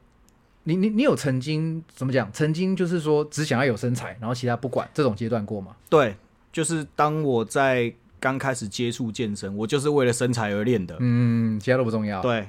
[0.65, 2.31] 你你你有曾经怎么讲？
[2.33, 5.77] 曾经就是说只想要有身材，然后其他不管这种阶段过吗？
[5.89, 6.17] 对，
[6.53, 12.49] 就是当我在刚开始接触健身，我就是为了身材而练的，嗯，其他都不重要，对。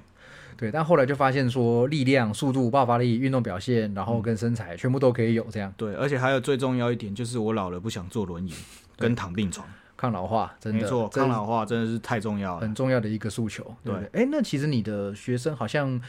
[0.58, 5.72] 对，但后来就发现说，力量、速度、爆发力、运动表现，然后跟身材全部都可以有这样。
[5.78, 8.52] 对，而且还有最重要一点，就是我老了不想坐轮椅
[8.98, 13.64] 跟躺病床，抗老化，真的没错，抗老化真的是太重要了，很重要的一个诉求。
[13.84, 16.02] 对，哎，那其实你的学生好像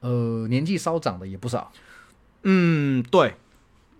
[0.00, 1.70] 呃年纪稍长的也不少。
[2.42, 3.36] 嗯，对，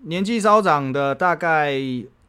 [0.02, 1.74] 年纪稍长的大概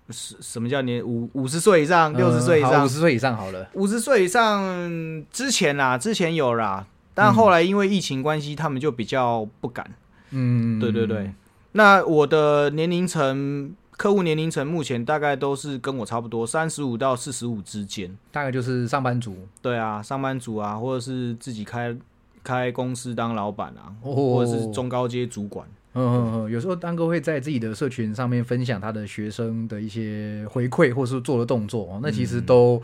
[0.09, 6.85] 什什么叫年五五十岁以上，六十岁以上，五十岁以上好了，五十岁以上之前啦，之前有啦。
[7.13, 9.85] 但后来因为疫情关系，他们就比较不敢。
[10.31, 11.31] 嗯，对对对。
[11.73, 18.15] 那我的年龄层，客户年龄层目前大概都是跟我差不多，三十五到四十五之间。
[18.31, 19.37] 大概就是上班族。
[19.61, 21.95] 对啊，上班族啊，或者是自己开
[22.43, 25.67] 开公司当老板啊，或者是中高阶主管。
[25.93, 26.51] 嗯嗯嗯。
[26.51, 31.99] 有时候丹哥会在自己的社群上面分享他的学生的一些回馈，或是做的动作。
[32.01, 32.81] 那其实都。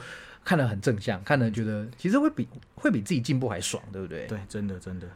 [0.50, 4.26] 看得很正向，看得觉得其实会比会比自己进步还爽，对不对？
[4.26, 5.08] 对，真的真的，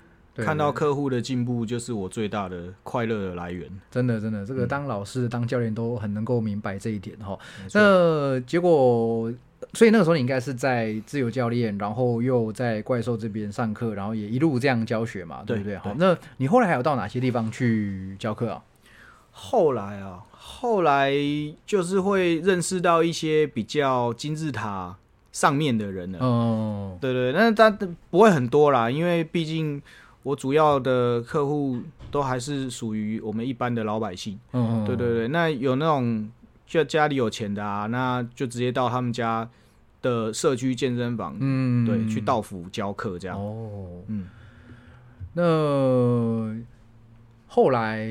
[0.46, 3.68] 看到客户的进步就是我最大的快乐的来源。
[3.90, 7.36] 真的真的，这个当老师当教练都很能够明白这一点哈。
[7.74, 9.34] 那结果，
[9.74, 15.76] 所以那个时候你应该是在自由教练，然后又在怪兽这边上课，然后也一路这样教学嘛，对不对？
[15.80, 18.62] 好，那你后来还有到哪些地方去教课啊？
[19.32, 21.12] 后来啊，后来
[21.66, 24.96] 就是会认识到一些比较金字塔。
[25.34, 27.76] 上面的人了，哦，对对，那但
[28.10, 29.82] 不会很多啦，因为毕竟
[30.22, 36.30] 我主要的客户都还是属于我们一般的老百姓，嗯，对对对，那有那种
[36.66, 39.50] 就家里有钱的啊，那就直接到他们家
[40.02, 44.28] 的社区健身房，嗯，对，去到府教课这样，哦，嗯，
[45.34, 46.64] 那
[47.48, 48.08] 后来。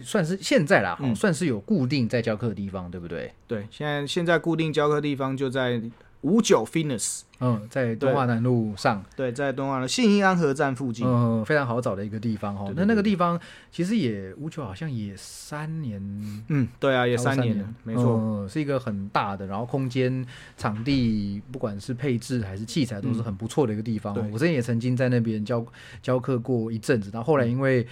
[0.00, 3.32] 算是现在啦，算是有固定在教课的地方，对不对？
[3.46, 5.80] 对，现在现在固定教课地方就在
[6.22, 12.72] 五九 Fitness，嗯，在东华南路上，对，在东华的信义安和站附近，嗯，非常好找的一个地方哈。
[12.74, 13.38] 那那个地方
[13.70, 16.02] 其实也五九好像也三年，
[16.48, 24.12] 嗯，对啊，也三年，没错，是一个很大的，然后空间、场地，不管是配置还是器材，都是很不错的一个地方。
[24.32, 25.64] 我之前也曾经在那边教
[26.02, 27.86] 教课过一阵子，然后后来因为。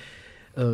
[0.57, 0.65] 呃，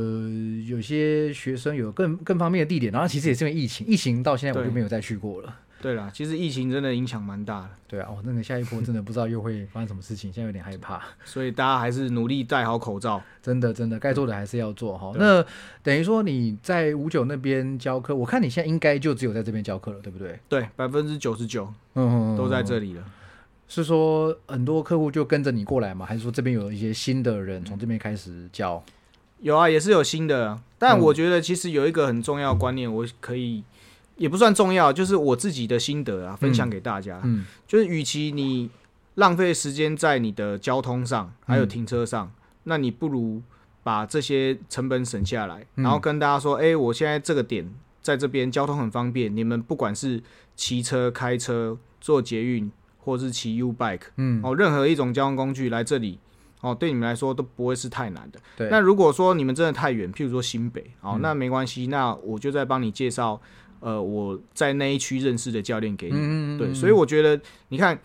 [0.67, 5.55] 有些学生有更更方便的地点，然后其实也是因为疫情，疫情到现在我就没有再去过了。
[5.81, 11.03] 对啦，其实疫情真的影响蛮大的，对啊，哦，那个下一波真的不知道又会发生什么事情，现在有点害怕。
[11.27, 13.21] 所以大家还是努力戴好口罩。
[13.43, 15.13] 真的，真的，该做的还是要做哈。
[15.17, 15.45] 那
[15.83, 20.39] 等于说你在五九那边教课，我看你现在应该就只有在这边教课了，对不对？
[20.49, 23.05] 对，百分之九十九嗯都在这里了。
[23.67, 26.07] 是说很多客户就跟着你过来吗？
[26.07, 28.81] 还是说这边有一些新的人从这边开始教？
[29.43, 31.01] 有啊，也是有新的，但嗯。
[31.01, 33.65] 我觉得其实有一个很重要的观念，我可以
[34.17, 37.21] 也不算重要，就是我自己的心得啊，分享给大家。
[37.25, 37.45] 嗯。
[37.67, 38.71] 就是与其你
[39.17, 42.33] 浪费时间在你的交通上，还有嗯停车上，
[42.65, 43.43] 那你不如
[43.83, 45.83] 把这些成本省下来，嗯。
[45.83, 47.69] 然后跟大家说：“哎、我现在这个点
[48.01, 50.23] 在这边，交通很方便，你们不管是
[50.55, 56.21] 骑车、开车、坐捷运，或是骑 U bike，嗯，哦，任何一种交通工具来这里。”
[56.63, 58.41] 哦，对你们来说都不会是太难的。
[58.57, 58.69] 对。
[58.71, 63.39] 那如果说你们真的太远，譬如说新北，哦，嗯那没关系，那我就再帮你介绍，
[63.81, 66.15] 呃，我在那一区认识的教练给你。
[66.17, 67.99] 嗯对，所以我觉得，你看，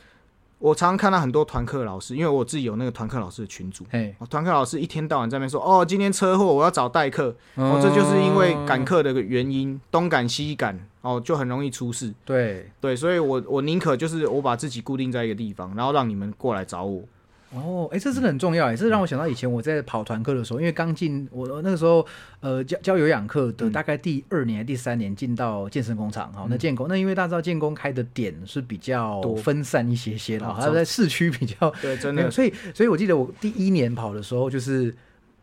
[0.57, 3.85] 我常常看到很多团课老师，因为我自己有那个团课老师的群组，
[4.27, 12.11] 团课老师一天到晚在那边说，哦，今天车祸，我要找代课，哦，这就是因为赶课的原因，东赶西赶，哦，就很容易出事。
[12.25, 12.71] 对。
[12.81, 17.03] 对，所以我我宁可就是我把自己固定在一个地方，然后让你们过来找我。
[17.53, 22.05] 哦，哎，这真的很重要哎，这让我想到以前我在跑团课的时候，因为刚进我那个时候，
[22.41, 34.93] 呃，教教有氧课的嗯大概第二年、第三年进到健身工厂，好，那建工，那因为大家知道建工开的点是比较多分散一些些的，哦它在市区比较 对，真的，所以所以我记得我第一年跑的时候就是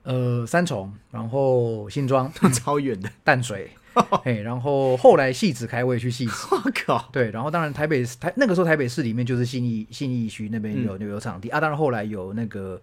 [0.02, 3.08] 呃三重，然后新庄、 超远的。
[3.24, 3.70] 淡水，
[4.24, 10.84] 嘿，然后后来戏子开我也去戏子， 我靠，对，然后当然台北市台那个时候台北市里面就是信义信义区那边嗯。
[10.84, 11.48] 有、有有场地。
[11.48, 12.80] 啊，当然后来有那个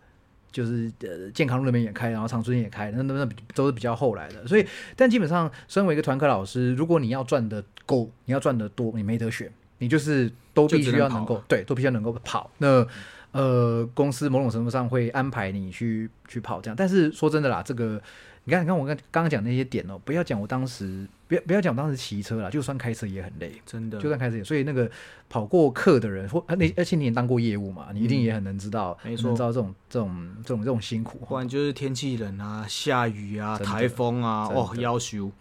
[0.52, 12.50] 就是呃健康路那边也开，然后长春也开，那那那都是比较后来的，所以但基本上身为一个团课老师，如果你要赚的够，你要赚的多，你没得选，你就是都必须要能够对，都必须要能够跑。
[12.58, 12.86] 那
[13.32, 18.02] 呃，公司某种程度上会安排你去去跑这样，但是说真的啦，这个
[18.43, 23.54] 你看，你看我刚刚刚讲那些点哦，不要讲我当时，不要不要讲我当时骑车啦，就算开车也很累。
[23.65, 24.89] 真的就算开车也，所以那个
[25.30, 31.19] 跑过课的人，或呃那而且你也当过业务嘛，你一定也很能知道，没错很能知道这种这种这种这种辛苦。
[31.27, 35.32] 不然就是天气冷啊、下雨啊、台风啊，哦，要求。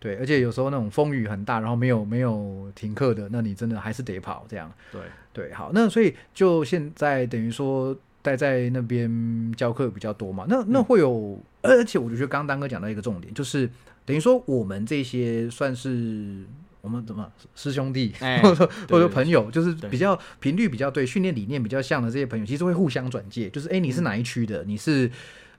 [0.00, 4.72] 对，而且有时候那种风雨很大，然后没有没有停课的，那你真的还是得跑这样。
[4.92, 5.00] 对，
[5.32, 7.96] 对，好，那所以就现在等于说
[8.28, 13.68] 待在那边教课比较多嘛，那那会有，而且我就觉得刚刚丹哥讲到一个重点，就是
[14.04, 16.44] 等于说我们这些算是
[16.82, 24.62] 我们怎么师兄弟，哎 或者说或者说朋友，就是比较频率比较对，训练理念比较像的这些朋友，其实会互相转介，就是哎，你是哪一区的？
[24.64, 25.10] 你是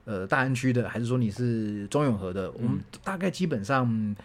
[0.04, 2.50] 呃大安区的，还是说你是中永和的？
[2.52, 4.16] 我们大概基本上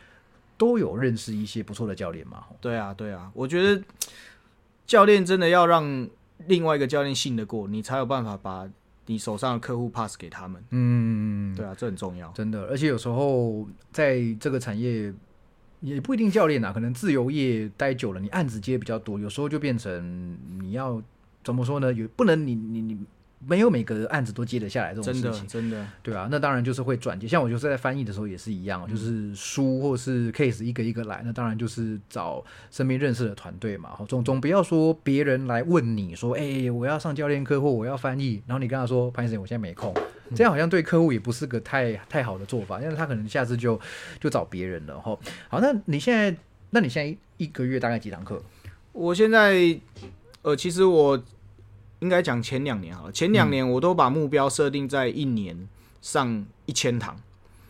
[0.55, 2.43] 都有认识一些不错的教练嘛。
[2.61, 3.81] 对啊，对啊，我觉得
[4.85, 6.07] 教练真的要让
[6.47, 8.67] 另外一个教练信得过，你才有办法把
[9.07, 10.63] 你手上的客户 pass 给他们。
[10.71, 12.31] 嗯，对啊，这很重要。
[12.31, 15.13] 真的，而且有时候在这个产业
[15.81, 21.01] 也不一定教练啊，可能自由业待久了，你案子接比较多，有时候就变成你要
[21.43, 21.93] 怎么说呢？
[21.93, 22.97] 有不能你你你
[23.39, 27.27] 没有每个案子都接得下来这种真的，事情，真的，对啊，那当然就是会转接。
[27.27, 33.91] 像我就是在翻译的时候也是一样，嗯就是书或是 case 一个一个来，那当然就是找身边认识的团队嘛。
[34.07, 39.93] 总总不要说别人来问你说，哎、我要上教练课或我要翻译，然后你跟他说潘先生我现在没空，
[40.35, 43.79] 这样好像对客户也不是个太太好的做法，因为他可能下次就
[44.19, 45.17] 就找别人了哈。
[45.49, 46.35] 好，那你现在，
[46.71, 48.41] 那你现在一个月大概几堂课？
[48.91, 49.77] 我现在，
[50.41, 51.21] 呃，其实我
[51.99, 55.67] 应该讲前两年好了，前两年我都把目标设定在一年
[56.01, 57.19] 上一千堂，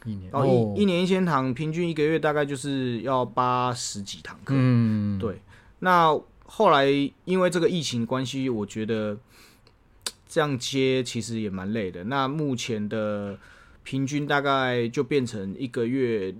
[0.05, 0.31] 一年。
[0.31, 4.53] 然后一、一年一千堂，平均一个月大概就是要八十几堂课。
[4.57, 5.39] 嗯，对，
[5.79, 6.87] 那后来
[7.25, 9.17] 因为这个疫情关系，我觉得
[10.27, 12.03] 这样接其实也蛮累的。
[12.05, 13.37] 那目前的
[13.83, 16.33] 平均大概就变成一个月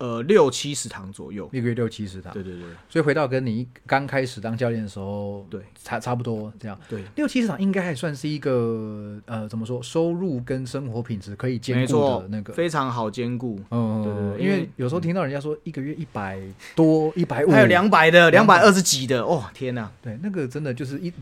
[0.00, 1.48] 呃六七十堂左右。
[1.52, 6.76] 一个月六七十堂，对对对所以回到跟你刚开始当教练的时候，对，差差不多这样。
[6.88, 12.52] 对，六七十堂应该还算是一个呃，怎么说，收入跟生活品质可以兼顾的那个。
[12.52, 13.60] 非常好兼顾。
[13.70, 16.40] 嗯，对对对因为有时候听到人家说一个月一百
[16.74, 19.90] 多、一百五，还有两百的，两百二十几的，哦天哪！
[20.02, 21.12] 对，那个真的就是一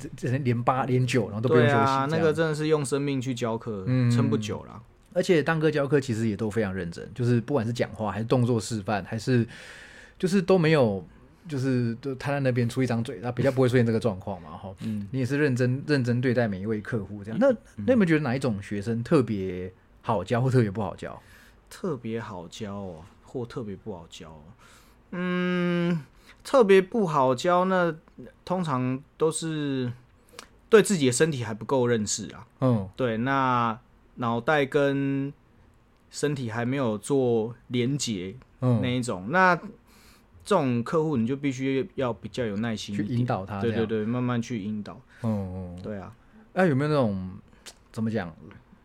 [0.45, 1.77] 连八连九，然后都不用休息。
[1.77, 4.81] 啊，那个真的是用生命去教课，嗯撑不久啦。
[5.13, 9.47] 而且当哥教课其实也都非常认真，就是不管是讲话还是动作示范，还是
[10.19, 11.05] 就是都没有，
[11.49, 14.75] 就是都他在那边出一张嘴，他比较不会出现这个状况嘛，哈。
[14.81, 17.39] 嗯，你也是认真认真对待每一位客户这样。
[17.41, 17.49] 那
[17.87, 21.21] 那有没有觉得哪一种学生特别好教或特别不好教？
[21.71, 24.43] 特别好教哦，或特别不好教哦。
[25.13, 26.01] 嗯，
[26.45, 27.95] 特别不好教，那
[28.45, 29.91] 通常都是
[30.69, 32.47] 对自己的身体还不够认识啊。
[32.61, 33.79] 嗯对，那
[34.19, 35.33] 脑袋跟
[36.11, 45.01] 身体还没有做连结那嗯，一种，那这种客户你就必须要比较有耐心去引导他，对对，对，慢慢去引导。
[45.23, 46.15] 嗯嗯，对啊，
[46.53, 47.31] 那有没有那种
[47.93, 48.35] 怎么讲？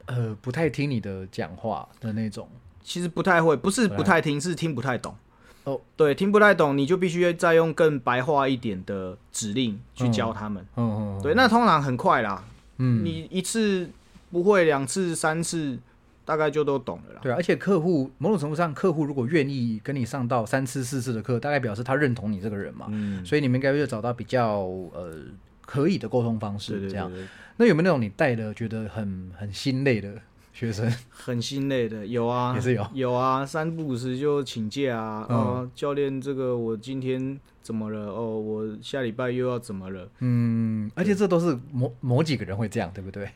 [0.06, 2.50] 呃，不太听你的讲话的那种？
[2.82, 4.20] 其实不太会，不是不太。
[4.20, 5.16] 听，是听不太懂。
[5.64, 10.62] 哦，对，听不太懂，你就必须再用更白话一点的指令去教他们。
[10.76, 12.44] 嗯嗯，对，那通常很快啦，
[12.80, 13.90] 嗯，你一次
[14.34, 15.78] 不会，两次、三次，
[16.26, 17.20] 大概就都懂了啦。
[17.22, 24.62] 对啊，而且客户某种程度上，客户如果愿意跟你上到三次、四次的课，大概表示他认同你这个人嘛，嗯，所以你们应该会找到比较
[24.94, 25.16] 呃
[25.62, 27.10] 可以的沟通方式，这样。
[27.12, 27.28] 对对，
[27.58, 30.16] 那有没有那种你带的觉得很很心累的
[30.52, 30.92] 学生？
[31.12, 38.08] 很心累的，有啊，也是有有啊，三不五时就请假啊，教练，这个我今天怎么了？
[38.08, 40.10] 哦，我下礼拜又要怎么了？
[40.20, 43.30] 嗯，而且这都是某某几个人会这样，对不对？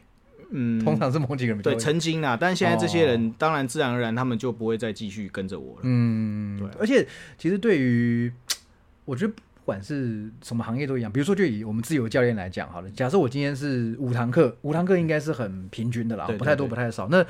[0.51, 5.81] 嗯，通常是某几个人对，曾经啦，但现在这些哦人，当然自然而然他们就不会再继续跟着我了。
[5.83, 8.31] 嗯，对啊而且其实对于
[9.05, 17.07] 我觉得不管是什么行业都一样，比如说就以我们自由教练来讲好了，假设我今天是五堂课，五堂课应该是很平均的啦，不太多不太少。
[17.09, 17.25] 那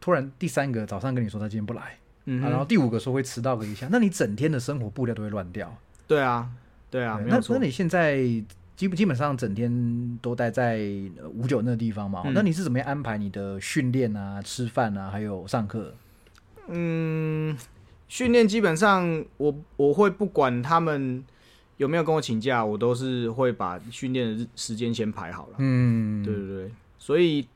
[0.00, 5.74] 突然第三个早上跟你说他今天不来，嗯啊，然后，第五个说会迟到个一下，那你整天的生活步调都会乱掉。
[6.06, 6.46] 对啊，
[6.90, 7.58] 对啊，对那那。
[7.58, 8.18] 你现在
[8.76, 10.78] 基不基本上整天都待在
[11.20, 12.22] 呃五九那个地方嘛？
[12.24, 15.94] 嗯那你是怎么样安排你的训练啊、吃饭啊，还有上课？
[16.68, 17.56] 嗯，
[18.08, 21.22] 训练基本上我我会不管他们
[21.76, 25.54] 有没有跟我请假，我都是会把训练的时间先排好了。
[25.58, 27.46] 嗯，对对对，所以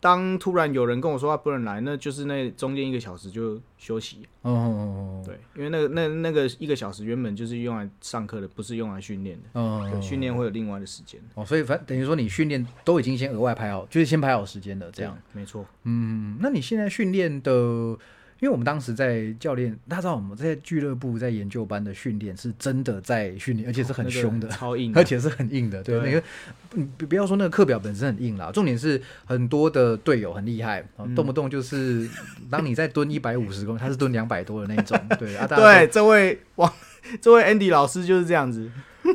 [0.00, 4.26] 当突然有人跟我说他不能来，那就是那中间一个小时就休息。
[4.40, 10.00] 哦哦哦，对，因为那个那那个一个小时原本就是用来上课的，不是用来训练的。
[10.00, 11.20] 训练会有另外的时间。
[11.34, 15.14] 哦，所以反等于说你训练都已经先额外排好，就是先排好时间的这样。
[15.34, 15.66] 对，没错。
[15.84, 17.98] 嗯，那你现在训练的，
[18.40, 24.48] 因为我们当时在教练，大家知道我们在俱乐部在研究班的训练是真的在训练，而且是很那个凶的。
[24.48, 26.26] 超硬的， 而且是很硬的，对，对那个
[26.74, 30.82] 你不不要说那个课表本身很硬啦，重点是很多的队友很厉害，
[31.14, 32.08] 动不动就是
[32.50, 36.72] 当你在蹲一百五十公，他是蹲两百多的那种，对啊，对，这位王，
[37.20, 38.70] 这位 Andy 老师就是这样子。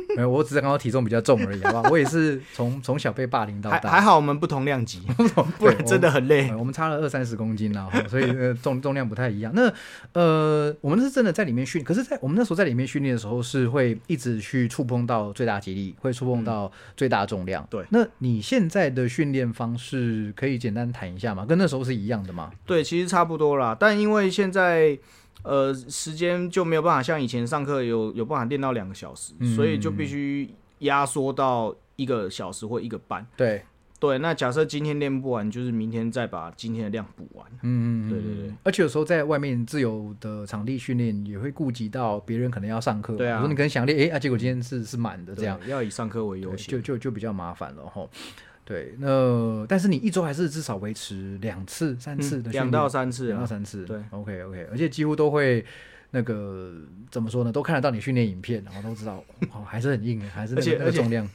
[0.08, 1.90] 都 没有，我只是刚刚体重比较重而已，好不好？
[1.90, 5.00] 我也是从从小被霸凌到大，还还好我们不同量级，
[5.58, 6.48] 不然 真的很累。
[6.50, 9.52] 呃我们差了二三十公斤啦，所以呃重重量不太一样。
[9.54, 9.72] 那
[10.12, 17.66] 呃，我们是真的在里面训，可是，在我们那时候在里面训练的时候，是会一直去触碰到最大肌力，会触碰到最大重量。
[17.70, 21.44] 对那你现在的训练方式可以简单谈一下吗？
[21.46, 22.50] 跟那时候是一样的吗？
[22.64, 24.98] 对，其实差不多啦，但因为现在
[25.42, 33.26] 呃时间就没有办法像以前上课有有办法练到两个小时，嗯所以就必须压缩到一个小时或一个半。
[33.36, 33.62] 对，
[33.98, 37.46] 对，那假设今天练不完，就是明天再把今天的量补完。
[37.62, 38.54] 嗯嗯，对对对。
[38.62, 43.14] 而且有时候在外面自由的场地训练，也会顾及到别人可能要上课。
[43.14, 45.58] 对啊你可能想练，哎、啊，结果今天是是满的，这样。
[45.66, 46.72] 要以上课为优对先。
[46.72, 48.06] 就就就比较麻烦了哈。
[48.66, 53.84] 对，那但是你一周还是至少维持两次、三次的训练，嗯两到三次啊，两到三次。
[53.84, 55.64] 对，OK OK，而且几乎都会
[56.10, 56.74] 那个
[57.08, 57.52] 怎么说呢？
[57.52, 61.28] 都看得到你训练影片，然后都知道哦，还是很硬，还是那个那个重量。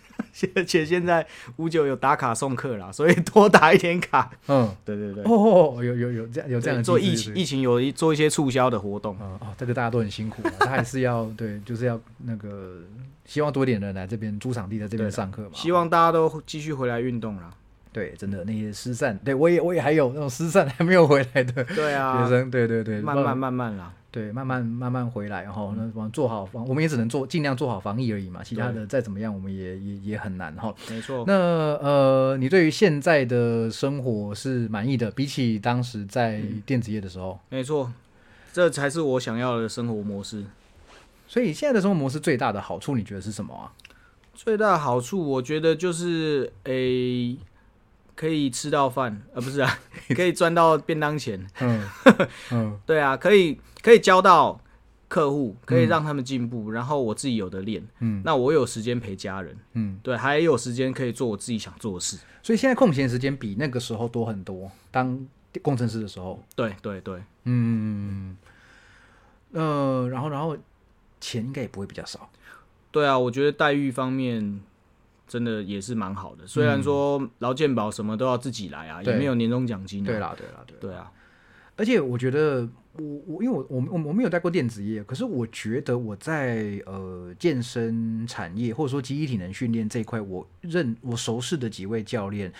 [0.55, 1.25] 而且现在
[1.55, 4.29] 五九有打卡送课啦，所以多打一点卡。
[4.47, 9.17] 嗯， 对对对哦，有有有这样有这样的做疫情疫情有一做一些促销的活动。
[9.17, 12.81] 啊哦，这个大家都很辛苦、啊，他还是要对，就是要那个
[13.25, 15.51] 希望多一点人来这边租场地，在这边上课嘛。
[15.53, 17.49] 希望大家都继续回来运动啦。
[17.93, 23.93] 对，真的那些失散，对我也我也还有那种失散还没有回来的对啊学，生，对对对，慢慢慢慢啦。
[24.09, 30.73] 对，慢慢慢慢回来，然后那往做好防，我们也只能做尽量做好防疫而已嘛，其他的再怎么样，我们也也也很难哈。
[30.89, 31.23] 没错。
[31.25, 37.89] 那呃，你对于现在的生活是满意的，比起当时在电子业的时候，没错，
[38.51, 40.43] 这才是我想要的生活模式。
[41.31, 43.71] 所以现在的生活模式最大的好处，你觉得是什么啊？
[44.33, 47.37] 最大的好处，我觉得就是诶、
[48.15, 49.79] 可以吃到饭，呃，不是啊，
[50.13, 51.47] 可以赚到便当钱。
[51.61, 51.87] 嗯
[52.51, 54.59] 嗯对啊，可以可以教到
[55.07, 62.17] 客户，可以让他们进步，然后我自己有的练，嗯那我有时间陪家人，嗯，对，还有时间可以做我自己想做的事。
[62.43, 64.69] 所以现在空闲时间比那个时候多很多。
[64.91, 65.25] 当
[65.61, 68.35] 工程师的时候，对对对，嗯，
[69.53, 70.57] 呃，然后然后
[71.21, 72.29] 钱应该也不会比较少。
[72.91, 74.59] 对啊，我觉得待遇方面
[75.25, 76.45] 真的也是蛮好的。
[76.45, 80.07] 虽然说劳健保什么都要自己来啊，对也没有年终奖金、啊。
[80.07, 80.79] 对啦，对啦，对啦。
[80.81, 81.11] 对啊，
[81.77, 82.67] 而且我觉得
[82.97, 92.51] 我我因为我我我我没有待过电子业，可是我觉得我在呃健身产业或者说集体体能训练这一块，我认我熟识的几位教练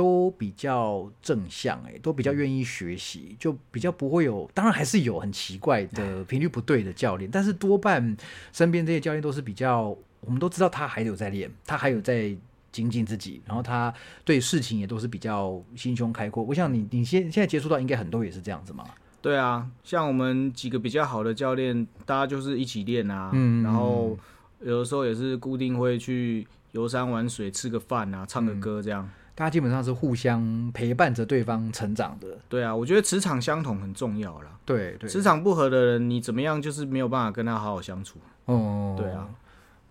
[0.00, 8.16] 都比较正向、欸，都比较愿意学习，就比较不会有，当然还是有很奇怪的频率不对的教练，但是多半
[8.50, 12.34] 身边这些教练都是比较，我们都知道他还有在练，他还有在。
[12.72, 13.92] 精进自己，然后他
[14.24, 16.44] 对事情也都是比较心胸开阔。
[16.44, 18.84] 我想你你现现在接触到应该很多也是这样子嘛。
[19.20, 24.16] 对啊，像我们几个比较好的教练，大家就是一起练啊，嗯然后
[24.60, 29.10] 有的时候也是固定会去游山玩水、吃个饭啊、唱个歌这样。
[29.40, 32.36] 大家基本上是互相陪伴着对方成长的。
[32.46, 34.50] 对啊，我觉得磁场相同很重要啦。
[34.66, 38.18] 对对，磁场不合的人，你怎么样就是没有办法跟他好好相处。
[38.44, 39.26] 哦，对啊，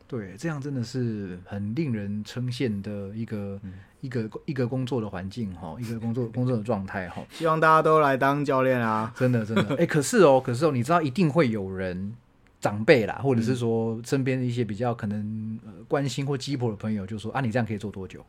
[0.08, 7.24] 对，这样真的是很令人称羡的一个、嗯一个一个工作的环境哈，一个工作 工作的状态哈。
[7.32, 9.12] 希望大家都来当教练啊。
[9.18, 12.14] 真的真的， 哎、可是哦，可是哦，你知道一定会有人
[12.62, 18.24] 长辈啦，或者嗯是说身边的一些比较可能、呃、关心或鸡婆的朋友，就说啊，你这样可以做多久？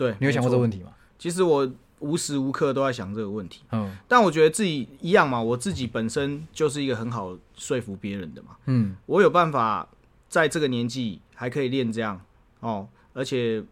[0.00, 0.92] 对，你有想过这个问题吗？
[1.18, 8.56] 其实我无时无刻都在想这个问题，嗯但我觉得自己一样嘛，我自己本身就是一个很好说服别人的嘛。
[8.64, 9.86] 嗯我有办法
[10.26, 12.18] 在这个年纪还可以练这样
[12.60, 13.62] 哦，而且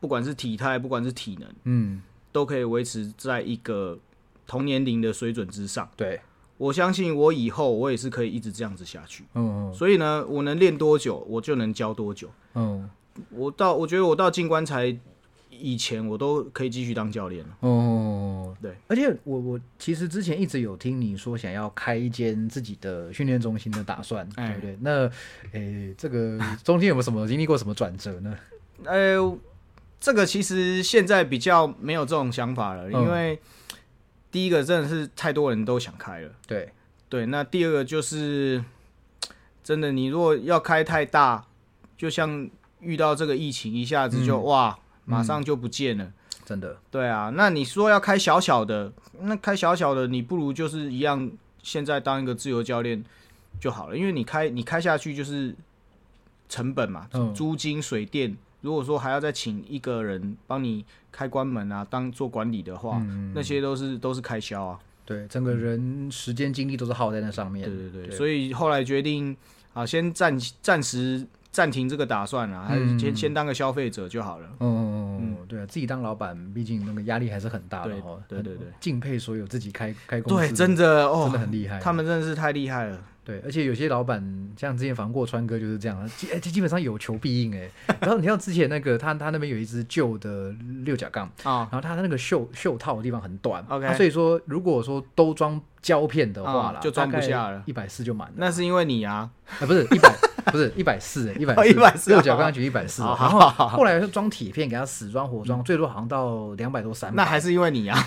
[0.00, 2.02] 不管是体态，不管是体能，嗯，
[2.32, 3.96] 都可以维持在一个
[4.44, 5.88] 同年龄的水准之上。
[5.96, 6.20] 对，
[6.56, 9.24] 我相信我以后我也是可以一直这样子下去。
[9.34, 12.28] 嗯所以呢，我能练多久，我就能教多久。
[12.54, 12.90] 嗯
[13.30, 14.96] 我到我觉得我到进棺材
[15.58, 17.56] 以前，我都可以继续当教练了。
[17.60, 24.78] 哦，对，而且我我其实之前一直有听你说想要开一间自己的训练中心的打算，哎对不对？
[24.80, 25.10] 那
[25.52, 28.36] 诶，这个中间有没有什么经历过什么转折呢？
[28.84, 29.38] 呃，
[30.00, 33.38] 这个其实现在比较没有这种想法了，嗯因为
[34.30, 36.30] 第一个真的是太多人都想开了。
[36.46, 36.70] 对，
[37.08, 38.62] 对，那第二个就是
[39.64, 41.44] 真的，你如果要开太大，
[41.96, 42.48] 就像
[42.80, 44.78] 遇到这个疫情，一下子就、嗯哇，
[45.08, 46.12] 马上就不见了。
[46.44, 51.30] 真的，对啊，那你说要开小小的，那开小小的，你不如就是一样，
[51.62, 53.04] 现在当一个自由教练
[53.60, 55.54] 就好了，因为你开你开下去就是
[56.48, 58.36] 成本嘛，嗯租金、水电。
[58.60, 64.78] 如果说还要再请一个人帮你开关门啊，当做管理的话，嗯那些都是都是开销啊。
[65.04, 67.68] 对，整个人时间精力都是耗在那上面。
[67.68, 69.36] 对对对，对所以后来决定
[69.74, 74.48] 啊，先暂暂时暂停这个打算啊，还是嗯先先当个消费者就好了。
[74.60, 78.18] 嗯嗯嗯，对啊，自己当老板，毕竟那个压力还是很大的对哈。
[78.28, 81.78] 对对对敬佩所有自己开开公司对，真的哦，真的很厉害。
[81.80, 83.00] 他们真的是太厉害了。
[83.24, 84.22] 对，而且有些老板
[84.56, 87.68] 像之前访过川哥就是这样，基哎基本上有求必应哎。
[88.00, 90.50] 然后你像之前那个他他那边有一只旧的
[90.84, 98.34] 六角杠，啊然后他那个袖袖套的地方很短 OK 啊所以说如果说都装胶片的话啦，啊就装不下了一百四就满了。
[98.36, 100.14] 那是因为你啊，啊，不是一百，
[100.52, 107.16] 不是一百四，一百哦140六角刚刚举一百四，好然后后来是装铁片给他死装活装，最多好像到两百多三百。
[107.16, 107.98] 那还是因为你啊。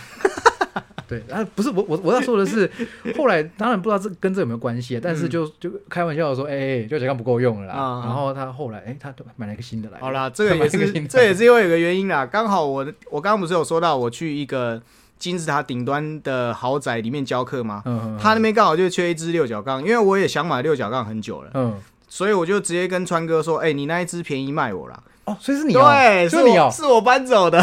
[1.08, 2.72] 对啊，不是我我我要说的是，
[3.18, 8.02] 后来当然不知道这跟这有没有关系，但是就就开玩笑的说，哎、哎六角杠不够用了啦。
[8.06, 10.00] 然后他后来哎、他买了一个新的来。
[10.00, 14.82] 好啦，这个也是 新这也是因为有个原因啦，刚好我的我刚刚不是有说到我去一个
[15.22, 17.84] 金字塔顶端的豪宅里面教课吗？
[17.86, 21.74] 嗯嗯他那边刚好就缺一支六角杠，因为我也想买六角杠很久了，嗯
[22.10, 25.00] 所以我就直接跟川哥说：“哎、你那一支便宜卖我啦。
[25.24, 27.58] 哦，所以是你哦，对，是你哦，是我搬走的。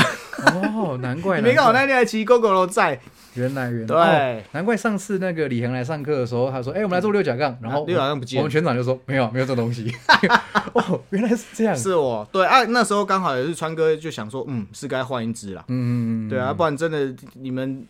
[0.55, 2.99] 哦，难怪 你没看我那天还骑 GoGo 楼在，
[3.39, 9.93] 原来原来对哦难怪上次那个李恒来上课的时候，他说，哎、我们来做六角杠，然后啊六角杠不见我们全场就说没有没有这东西。
[10.75, 11.77] 哦，原来是这样。
[11.77, 15.65] 是我对啊，那时候刚好也是川哥就想说，嗯，是该换一支了。
[15.69, 17.87] 嗯嗯嗯，对啊，不然真的你们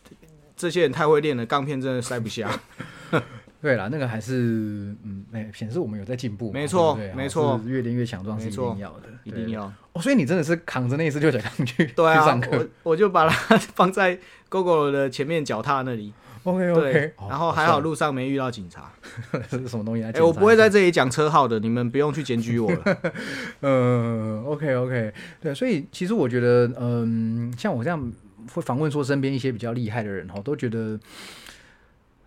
[0.57, 2.51] 这些人太会练了，钢片真的塞不下。
[3.61, 9.51] 对啦，那个还是嗯，哎，显示我们有在进步嘛，没错对不对没错越练越强壮是一定要的，一定。
[9.51, 9.73] 要。
[9.99, 14.19] 哦，所以你真的是扛着那一只六角杠去对啊去上，课我我就把它 放在
[14.49, 16.13] GoGo 的前面脚踏那里。
[16.45, 18.91] OK OK，然后还好路上没遇到警察。
[19.51, 20.11] 这 是什么东西来？
[20.13, 22.99] 哎，我不会在这里讲车号的，你们不用去检举我了。
[23.61, 28.13] 嗯，OK OK，对，所以其实我觉得，嗯，像我这样
[28.55, 30.99] 会访问说身边一些比较厉害的人哈，都觉得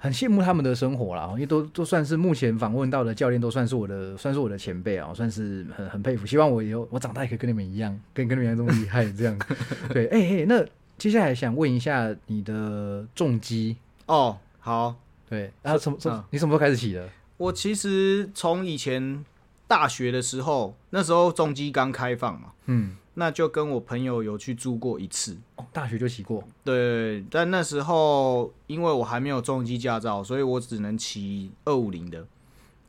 [0.04, 6.26] 很羡慕他们的生活啦，因为都都算是目前访问到的教练，都算是我的算是我的前辈啊，算是很很佩服。
[6.26, 9.40] 希望我以后我长大也可以跟你们一样，跟跟你们一样这么厉害这样。
[9.94, 10.66] 对，哎、嘿，那
[10.98, 13.78] 接下来想问一下你的重击，
[14.08, 14.96] 哦，好，
[15.30, 17.08] 对，然后什么什么嗯你什么时候开始起的？
[17.38, 19.24] 我其实从以前
[19.68, 25.38] 大学的时候，那时候重击刚开放嘛，嗯那就跟我朋友有去租过一次。
[25.56, 32.26] 哦，大学就骑过，对，但那时候因为我还没有重机驾照，所以我只能骑二五零的。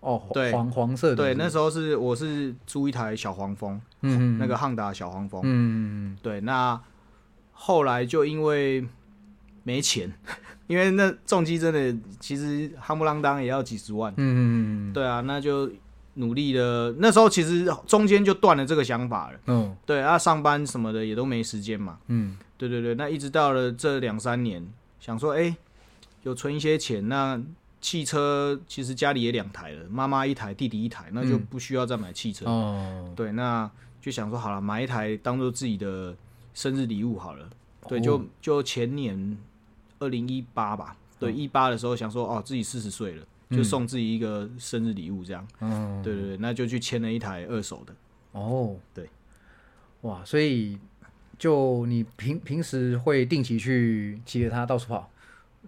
[0.00, 5.40] 哦，对黄黄色的，对，那时候是我是租一台小黄蜂，嗯那个汉达小黄蜂。
[5.44, 6.80] 嗯对，那
[7.52, 8.84] 后来就因为
[9.62, 10.12] 没钱，
[10.66, 14.12] 因为那重机真的其实夯不啷当也要几十万。
[14.16, 15.70] 嗯嗯对啊，那就
[16.14, 16.94] 努力的。
[16.98, 19.38] 那时候其实中间就断了这个想法了。
[19.46, 21.98] 嗯对啊，上班什么的也都没时间嘛。
[22.08, 24.64] 嗯对对对，那一直到了这两三年，
[25.00, 25.54] 想说，哎、
[26.22, 27.40] 有存一些钱，那
[27.80, 32.46] 汽车其实家里也两台了，妈妈一台，弟弟一台，那就嗯不需要再买汽车。
[32.46, 33.68] 哦，对，那
[34.00, 36.14] 就想说好了，买一台当做自己的
[36.54, 37.48] 生日礼物好了。
[37.88, 39.36] 对，哦就就前年
[39.98, 45.46] 二零一八吧，对，一八的时候想说，哦，自己四十岁了，就嗯送自己一个生日礼物这样。
[45.61, 47.94] 嗯对对对，那就去签了一台二手的。
[48.32, 49.09] 哦，对，
[50.00, 50.78] 哇，所以
[51.38, 55.11] 就你平平时会定期去骑着它到处跑，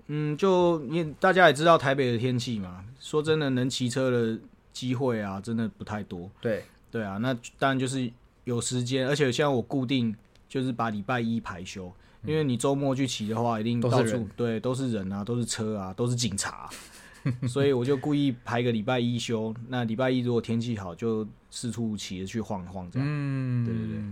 [0.06, 4.38] 嗯，就你大家也知道台北的天气嘛，说真的，能骑车的
[4.72, 6.30] 机会啊，真的不太多。
[6.40, 8.10] 对，对啊，那当然就是
[8.44, 10.14] 有时间，而且现在我固定
[10.48, 11.92] 就是把礼拜一排休，
[12.24, 16.70] 因为你周末去骑的话，一定到处都对都是人啊，都是车啊，都是警察，
[17.48, 19.54] 所以我就故意排个礼拜一休。
[19.68, 23.08] 那礼拜一如果天气好，就四处骑着去晃一晃这样。
[23.08, 24.02] 嗯，对对对，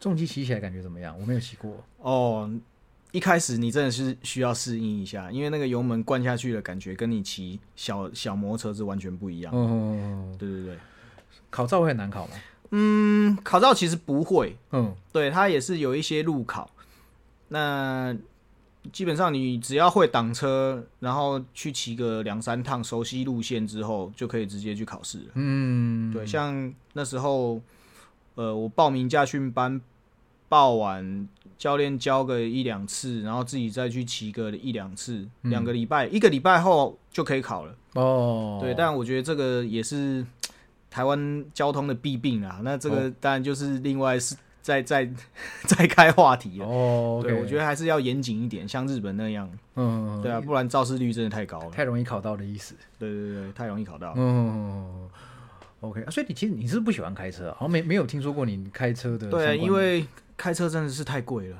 [0.00, 1.18] 重机骑起来感觉怎么样？
[1.20, 2.50] 我没有骑过，哦，
[3.12, 9.54] 一开始你真的是需要适应一下，因为那个油门灌下去的感觉，跟你骑小小摩托车是完全不一样。
[9.54, 10.78] 哦，对对对，
[11.50, 12.32] 考照会很难考吗？
[12.70, 16.70] 嗯，考照其实不会，嗯对，它也是有一些路考。
[17.48, 18.16] 那
[18.90, 25.24] 基本上你只要会挡车，然后去骑个两三趟，熟悉路线之后，就可以直接去考试了。
[25.34, 27.60] 嗯，对，像那时候，
[28.34, 29.80] 呃，我报名驾训班，
[30.48, 37.76] 报完教练教个一两次，然后自己再去骑个一两次，嗯两个礼拜，一个礼拜后就可以考了。
[37.94, 40.26] 哦，对，但我觉得这个也是
[40.90, 42.60] 台湾交通的弊病啊。
[42.64, 45.06] 那这个哦当然就是另外是再再
[45.66, 46.66] 再开话题了。
[46.66, 49.50] 哦，对，我觉得，还是要严谨一点，像日本那样。
[49.74, 51.70] 嗯，对啊，不然肇事率真的太高了。
[51.70, 52.74] 太容易考到的意思。
[52.98, 54.14] 对对对，太容易考到。
[54.16, 55.10] 嗯
[55.80, 57.56] ，OK，啊所以你其实你是不喜欢开车啊？
[57.58, 59.56] 好像没没有听说过你开车的对，的。
[59.56, 60.06] 因为
[60.36, 61.56] 开车真的是太贵了。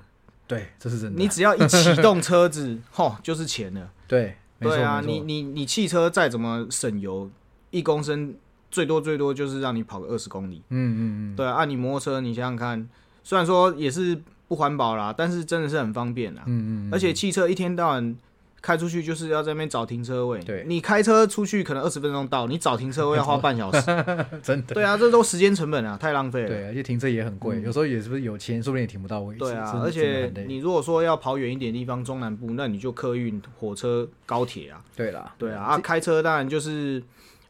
[0.47, 1.19] 对，这是真的。
[1.19, 3.91] 你只要一启动车子， 吼，就是钱了。
[4.07, 7.31] 对，对啊，你你你汽车再怎么省油，
[7.71, 8.35] 一公升
[8.73, 10.63] 最多最多就是让你跑个二十公里。
[10.71, 12.89] 嗯嗯嗯，对啊，按你摩托车，你想想看，
[13.23, 14.19] 虽然说也是
[14.49, 16.43] 不环保啦，但是真的是很方便啦。
[16.47, 18.17] 嗯嗯，而且汽车一天到晚
[18.61, 20.41] 开出去就是要在那边找停车位。
[20.41, 23.81] 对你开车出去可能二十分钟到，你找停车位要花半小时。
[24.43, 24.75] 真的。
[24.75, 26.49] 对啊，这都时间成本啊，太浪费了。
[26.49, 34.81] 对，而且停车也很贵，有时候也是不是有钱，说不定也停不到位对啊而且你如果说要跑远一点地方，中南部，那你就客运、火车、高铁啊。
[34.95, 37.03] 对啦，对啊，啊，开车当然就是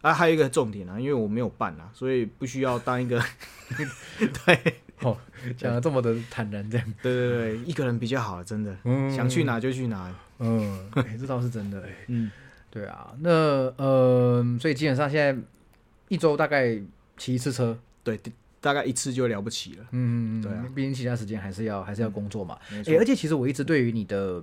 [0.02, 3.22] 啊，还有一个重点啊，因为我没有办啊，所以不需要当一个。
[4.44, 5.16] 对哦，
[5.56, 10.14] 讲的这么的坦然这样，对对对，一个人比较好，真的，嗯想去哪就去哪。
[10.38, 11.88] 嗯，哎这倒是真的 哎。
[12.08, 12.30] 嗯，
[12.70, 13.30] 对啊，那
[13.76, 15.42] 呃，所以基本上现在
[16.08, 16.78] 一周大概
[17.16, 18.20] 骑一次车，对，
[18.60, 19.86] 大概一次就了不起了。
[19.90, 22.58] 嗯，对啊，毕竟其他时间还是要还是要工作嘛。
[22.70, 24.42] 哎、而且其实我一直对于你的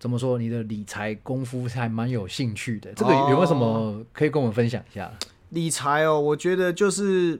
[0.00, 2.90] 怎么说，你的理财功夫还蛮有兴趣的。
[2.94, 5.12] 这个有没有什么可以跟我们分享一下？
[5.50, 7.38] 理财哦，我觉得就是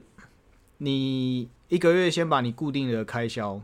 [0.77, 3.59] 你一个月先把你固定的开销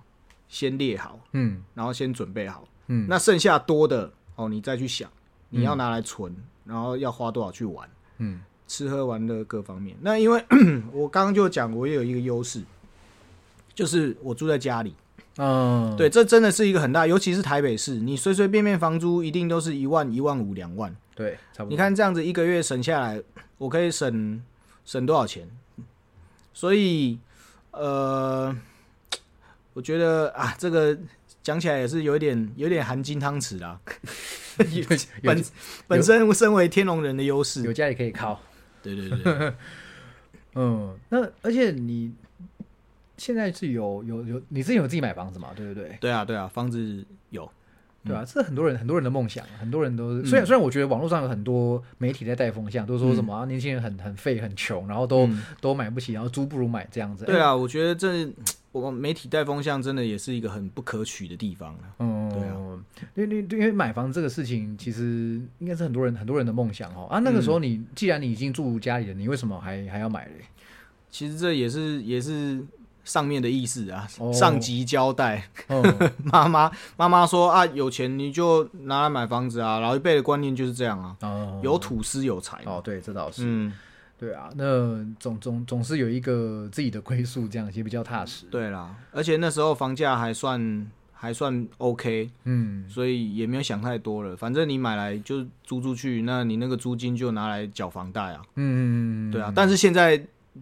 [0.49, 5.07] 先列好，嗯然后先准备好，嗯，那剩下多的哦，你再去想
[5.49, 6.35] 你要拿来存，
[6.65, 7.87] 然后要花多少去玩，
[8.17, 9.95] 嗯吃喝玩乐各方面。
[10.01, 10.43] 那因为
[10.91, 12.63] 我刚刚就讲，我也有一个优势，
[13.75, 14.95] 就是我住在家里，
[15.37, 20.95] 嗯，对，这真的是一个很大，尤其是台北市，你随随便便房租一定都是一万、一万五、两万。
[21.15, 21.69] 对，差不多。
[21.69, 23.21] 你，看这样子一个月省下来，
[23.57, 24.41] 我可以省
[24.85, 25.47] 省多少钱？
[26.53, 27.19] 所以，
[27.71, 28.55] 呃，
[29.73, 30.97] 我觉得啊，这个
[31.43, 33.79] 讲起来也是有一点有点含金汤匙啦。
[35.21, 35.43] 本
[35.87, 38.41] 本身身为天龙人的优势，有家也可以靠。
[38.81, 39.53] 对对对，
[40.55, 42.11] 嗯，那而且你
[43.17, 45.49] 现在是有有有，你之前有自己买房子嘛？
[45.55, 45.97] 对不对？
[45.99, 47.49] 对啊对啊，房子有，
[48.05, 50.23] 对啊，这是很多人很多人的梦想，很多人都。
[50.23, 57.25] 虽然虽然我觉得网络上有很多媒体在带风向，都说什么、啊、年轻人很很废很穷，然后都、嗯都买不起，然后租不如买这样子。
[57.25, 58.31] 对啊，我觉得这
[58.71, 61.95] 我媒体带风向真的也是一个很不可取的地方啊。
[61.97, 62.55] 嗯，对啊，
[63.15, 67.07] 因为因为买房这个事情，其实应该是很多人很多人的梦想哦。
[67.09, 70.45] 啊，那个时候你、既然你已经住家里了，你为什么还还要买嘞？
[71.09, 72.61] 其实这也是也是
[73.07, 75.49] 上面的意思啊，哦上级交代。
[75.67, 75.81] 哦，
[76.23, 82.61] 妈妈妈妈说啊，有钱你就拿来买房子啊，老一辈的观念就是这样啊，哦有土司有财。
[82.65, 83.73] 哦，对，这倒是，嗯，
[84.19, 88.45] 对啊，那总总总是有一个自己的归宿，这样也比较踏实。
[88.51, 94.35] 对啦，而且那时候房价还算还算 OK，嗯，所以也没有想太多了。
[94.35, 98.41] 反正你买来就租出去，那你那个租金就拿来缴房贷啊。
[98.55, 100.21] 嗯，对啊，但是现在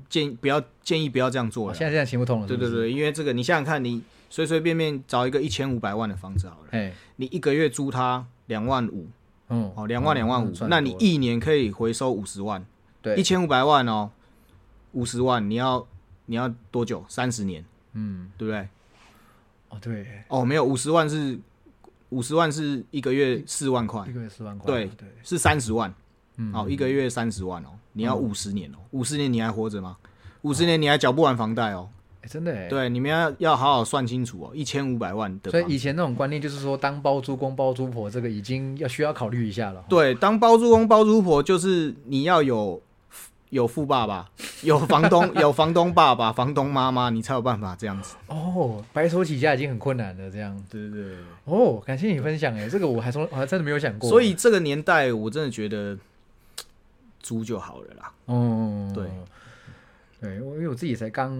[0.09, 1.73] 建议不要建议不要这样做了。
[1.73, 9.07] 哦现在现在行不通了，是不是，对对对，因为这个你想想看，你随随便便找一个一千五百万的房子好了，哎，你一个月租它两万五，
[9.49, 11.05] 嗯，哦，两万两万五嗯，算那你多了。
[11.05, 12.65] 一年可以回收五十万，
[13.01, 13.15] 对。
[13.15, 14.09] 一千五百万哦，
[14.93, 15.85] 五十万你要
[16.25, 17.03] 你要多久？
[17.07, 18.67] 三十年，嗯，对不对？
[19.69, 21.37] 哦，对，哦，没有，五十万是
[22.09, 24.05] 五十万是一个月四万块。
[24.07, 25.93] 一，个月四万块，对对，是三十万，
[26.37, 29.95] 嗯，好，一个月三十万哦，你要五十年哦，五十年你还活着吗？
[30.41, 31.89] 五十年你还缴不完房贷哦，
[32.21, 39.83] 哎真的哎，对，你们要要好好算清楚哦，一千五百万的，所以以前那种观念就是说，当包租公包租婆，这个已经要需要考虑一下了。
[39.87, 42.81] 对，当包租公包租婆就是你要有
[43.49, 44.29] 有富爸爸，
[44.61, 48.15] 有房东，有房东爸爸、房东妈妈，你才有办法这样子。
[48.27, 50.55] 哦，白手起家已经很困难了，这样。
[50.69, 51.15] 对对对。
[51.45, 54.09] 哦，感谢你分享哎，这个我还从我还真的没有想过。
[54.09, 55.97] 所以这个年代，我真的觉得
[57.25, 58.11] 租就好了啦。
[58.25, 59.05] 哦，对，
[60.21, 61.31] 对，我因为我自己才刚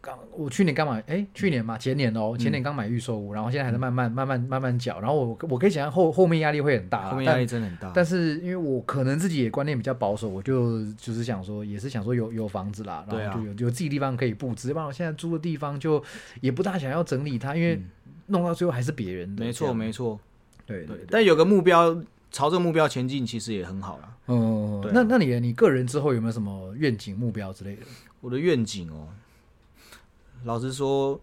[0.00, 7.90] 刚，我去年刚买，哎，去年嘛，前年嗯哦，前年刚买预售屋，然后现在还在慢慢慢慢慢慢缴，然后我我可以想象后后面压力会很大，后面压力真的很大。
[7.94, 16.02] 但是因为我可能自己也观念比较保守，我就就是想说，也是想说有有房子啦，然后就有有自己地方可以布置，要不然我现在租的地方就
[16.42, 17.80] 也不大想要整理它，因为
[18.26, 19.42] 弄到最后还是别人的。
[19.42, 20.18] 嗯没错没错，
[20.64, 21.06] 对对对。
[21.10, 22.02] 但有个目标，
[22.32, 24.16] 朝这个目标前进，其实也很好啦。
[24.26, 27.82] 嗯，对啊那那你你个人之后有没有什么愿景目标之类的？
[28.20, 29.08] 我的愿景哦，
[30.44, 31.20] 老实说，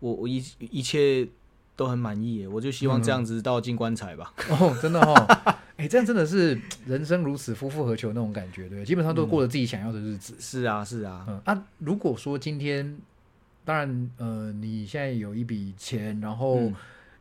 [0.00, 1.28] 我我一一切
[1.76, 4.32] 都很满意耶，我就希望这样子到进棺材吧。
[4.48, 5.14] 哦，真的哦，
[5.76, 10.34] 哎、这样真的是 人生如此，夫复何求那种感觉，对不对，基本上都过着自己想要的日子。
[10.40, 12.96] 是啊是啊，嗯啊，如果说今天，
[13.64, 16.74] 当然呃，你现在有一笔钱，然后嗯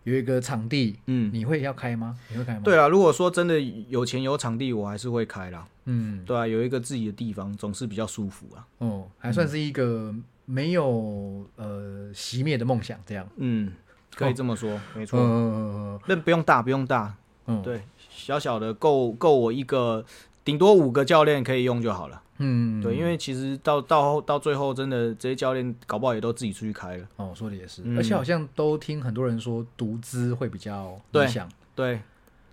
[0.05, 2.17] 有一个场地，嗯，你会要开吗？
[2.31, 2.61] 你会开吗？
[2.63, 5.67] 对啊，如果说真的有钱有场地，我还是会开啦。
[5.85, 8.65] 嗯，对啊，有一个自己的地方总是比较舒服啊。
[8.77, 10.13] 哦，还算是一个
[10.45, 13.27] 没有呃熄灭的梦想，这样。
[13.37, 13.71] 嗯，
[14.15, 15.19] 可以这么说，没错。
[15.19, 17.15] 嗯那不用大，不用大，
[17.47, 20.05] 嗯，对，小小的够够我一个，
[20.45, 22.21] 顶多五个教练可以用就好了。
[22.37, 27.05] 嗯，对，因为其实到到后到最后，真的这些教练搞不好也都自己出去开了。
[27.15, 31.49] 哦，说的也是，嗯而且好像都听很多人说独资会比较理想。
[31.73, 32.01] 对，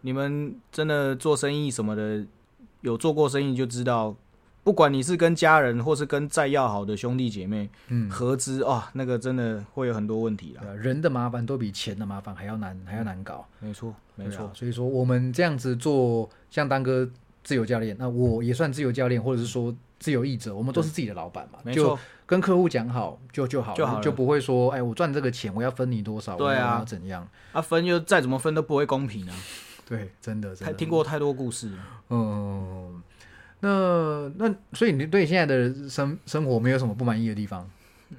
[0.01, 2.25] 你们真的做生意什么的，
[2.81, 4.15] 有做过生意就知道，
[4.63, 10.63] 不管你是跟家人或是跟再要好的兄弟姐妹嗯，合资啊、那个真的会有很多问题啦。
[10.65, 13.45] 啊，人的麻烦都比钱的麻烦还要难，还要难搞。
[13.59, 17.09] 没错，没错，所以说我们这样子做，像当哥
[17.43, 27.29] 自由教练，那我也算自由教练，或者是说自由译者，我们都是自己的老板嘛，就，跟客户讲好就就好就好了就不会说，哎，我赚这个钱，我要分你多少，对啊我要怎样？
[27.53, 29.35] 啊分又再怎么分都不会公平啊。
[29.85, 31.79] 对，真的，真太的听过太多故事了。
[32.11, 33.03] 嗯，
[33.61, 37.69] 那那所以你对现在的生生活没有什么不满意的地方？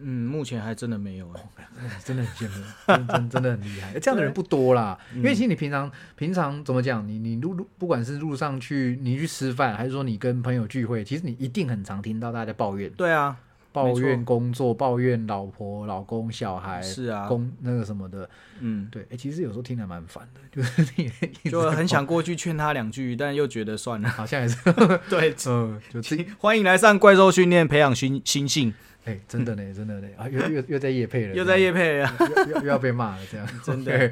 [0.01, 3.99] 嗯，目前还真的没有哎、 真的很羡慕，真真真的很厉害。
[3.99, 13.37] 这样的人不多啦，因为其实你平常平常怎么讲，你你路路不管是路上去你去吃饭，还是说你跟朋友聚会，其实你一定很常听到大家抱怨，对啊，
[13.71, 18.29] 抱怨工作，抱怨老婆、老公、小孩、是啊，工那个什么的。
[18.59, 20.85] 嗯，对，哎、其实有时候听得蛮烦的，就是
[21.41, 24.07] 你就很想过去劝他两句，但又觉得算了。
[24.07, 24.57] 好像也是，
[25.09, 26.01] 对，嗯，就
[26.37, 28.73] 欢迎来上怪兽训练，培养心心性，
[29.05, 32.09] 哎、真的呢， 真的呢，啊，又又又在夜配了，又在夜配了。
[32.45, 34.11] 又又又要被骂了，这样 真的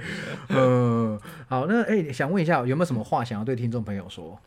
[0.50, 1.18] 嗯，
[1.48, 4.38] 好，那哎、想问一下，有没有什么话想要对听众朋友说？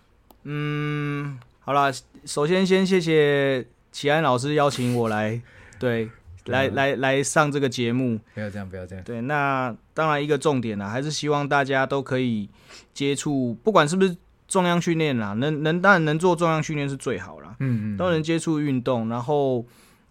[0.43, 1.91] 嗯，好啦，
[2.27, 5.41] 首先先谢谢齐安老师邀请我来，
[5.79, 6.11] 对，
[6.45, 8.21] 来来来上这个节目。
[8.35, 9.03] 不要这样，不要这样。
[9.03, 12.51] 对，那当然一个重点啦，还是希望大家都可以
[12.93, 14.15] 接触，不管是不是
[14.47, 19.65] 重量训练啦，能能当然能做重量训练是最好啦，嗯嗯，都能接触运动，然后。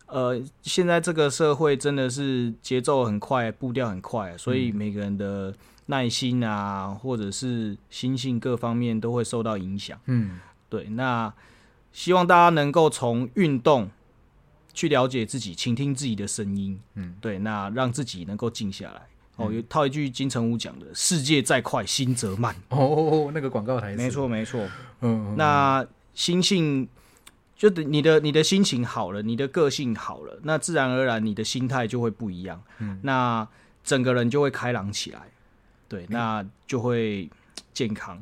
[0.08, 5.54] 呃，现在这个社会真的是节奏很快，步调很快，所以每个人的
[5.88, 10.00] 耐心啊，或者是心性各方面都会受到影响。
[10.06, 10.40] 嗯
[10.70, 11.34] 对，那
[11.92, 13.90] 希望大家能够从运动
[14.74, 16.80] 去了解自己，倾听自己的声音。
[16.96, 19.02] 嗯，对，那让自己能够静下来。
[19.36, 22.56] 哦，有套一句金城武讲的：“世界再快，心则慢。
[22.70, 24.62] 哦哦哦，那个广告台词，没，错，没错。
[25.02, 26.88] 嗯，嗯那心性
[27.64, 33.48] 就你的你的心情好了，你的个性好了，那自然而然你的心态就会不一样，嗯，那
[33.86, 35.22] 整个人就会开朗起来，
[35.88, 37.30] 对，那就会
[37.74, 38.22] 健康。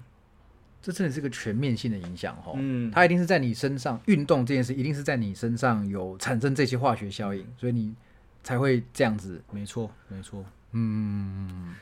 [0.79, 7.95] 这真的是个全面性的影响哈，嗯，它一定是在你身上运动这件事，一定是在你身上有产生这些化学效应，所以你
[8.43, 9.41] 才会这样子。
[9.51, 11.73] 没错，没错，嗯。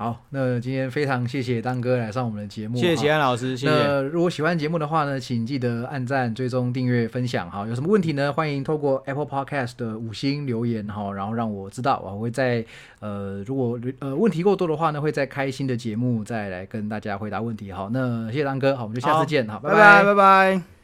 [0.00, 3.70] 好，那今天非常谢谢当哥来上我们的节目，谢谢吉安老师，谢谢。
[3.70, 7.50] 那如果喜欢节目的话呢，请记得按赞、追踪、订阅、分享。
[7.50, 8.32] 哈，有什么问题呢？
[8.32, 12.64] 欢迎透过 Apple Podcast 的五星留言哈，然后让我知道，我会在
[13.00, 17.70] 呃，如果呃问题够多的话呢，会再开新的节目再来跟大家回答问题。
[17.70, 20.79] 好，那谢谢当哥，好，我们就下次见，好，拜拜，拜拜。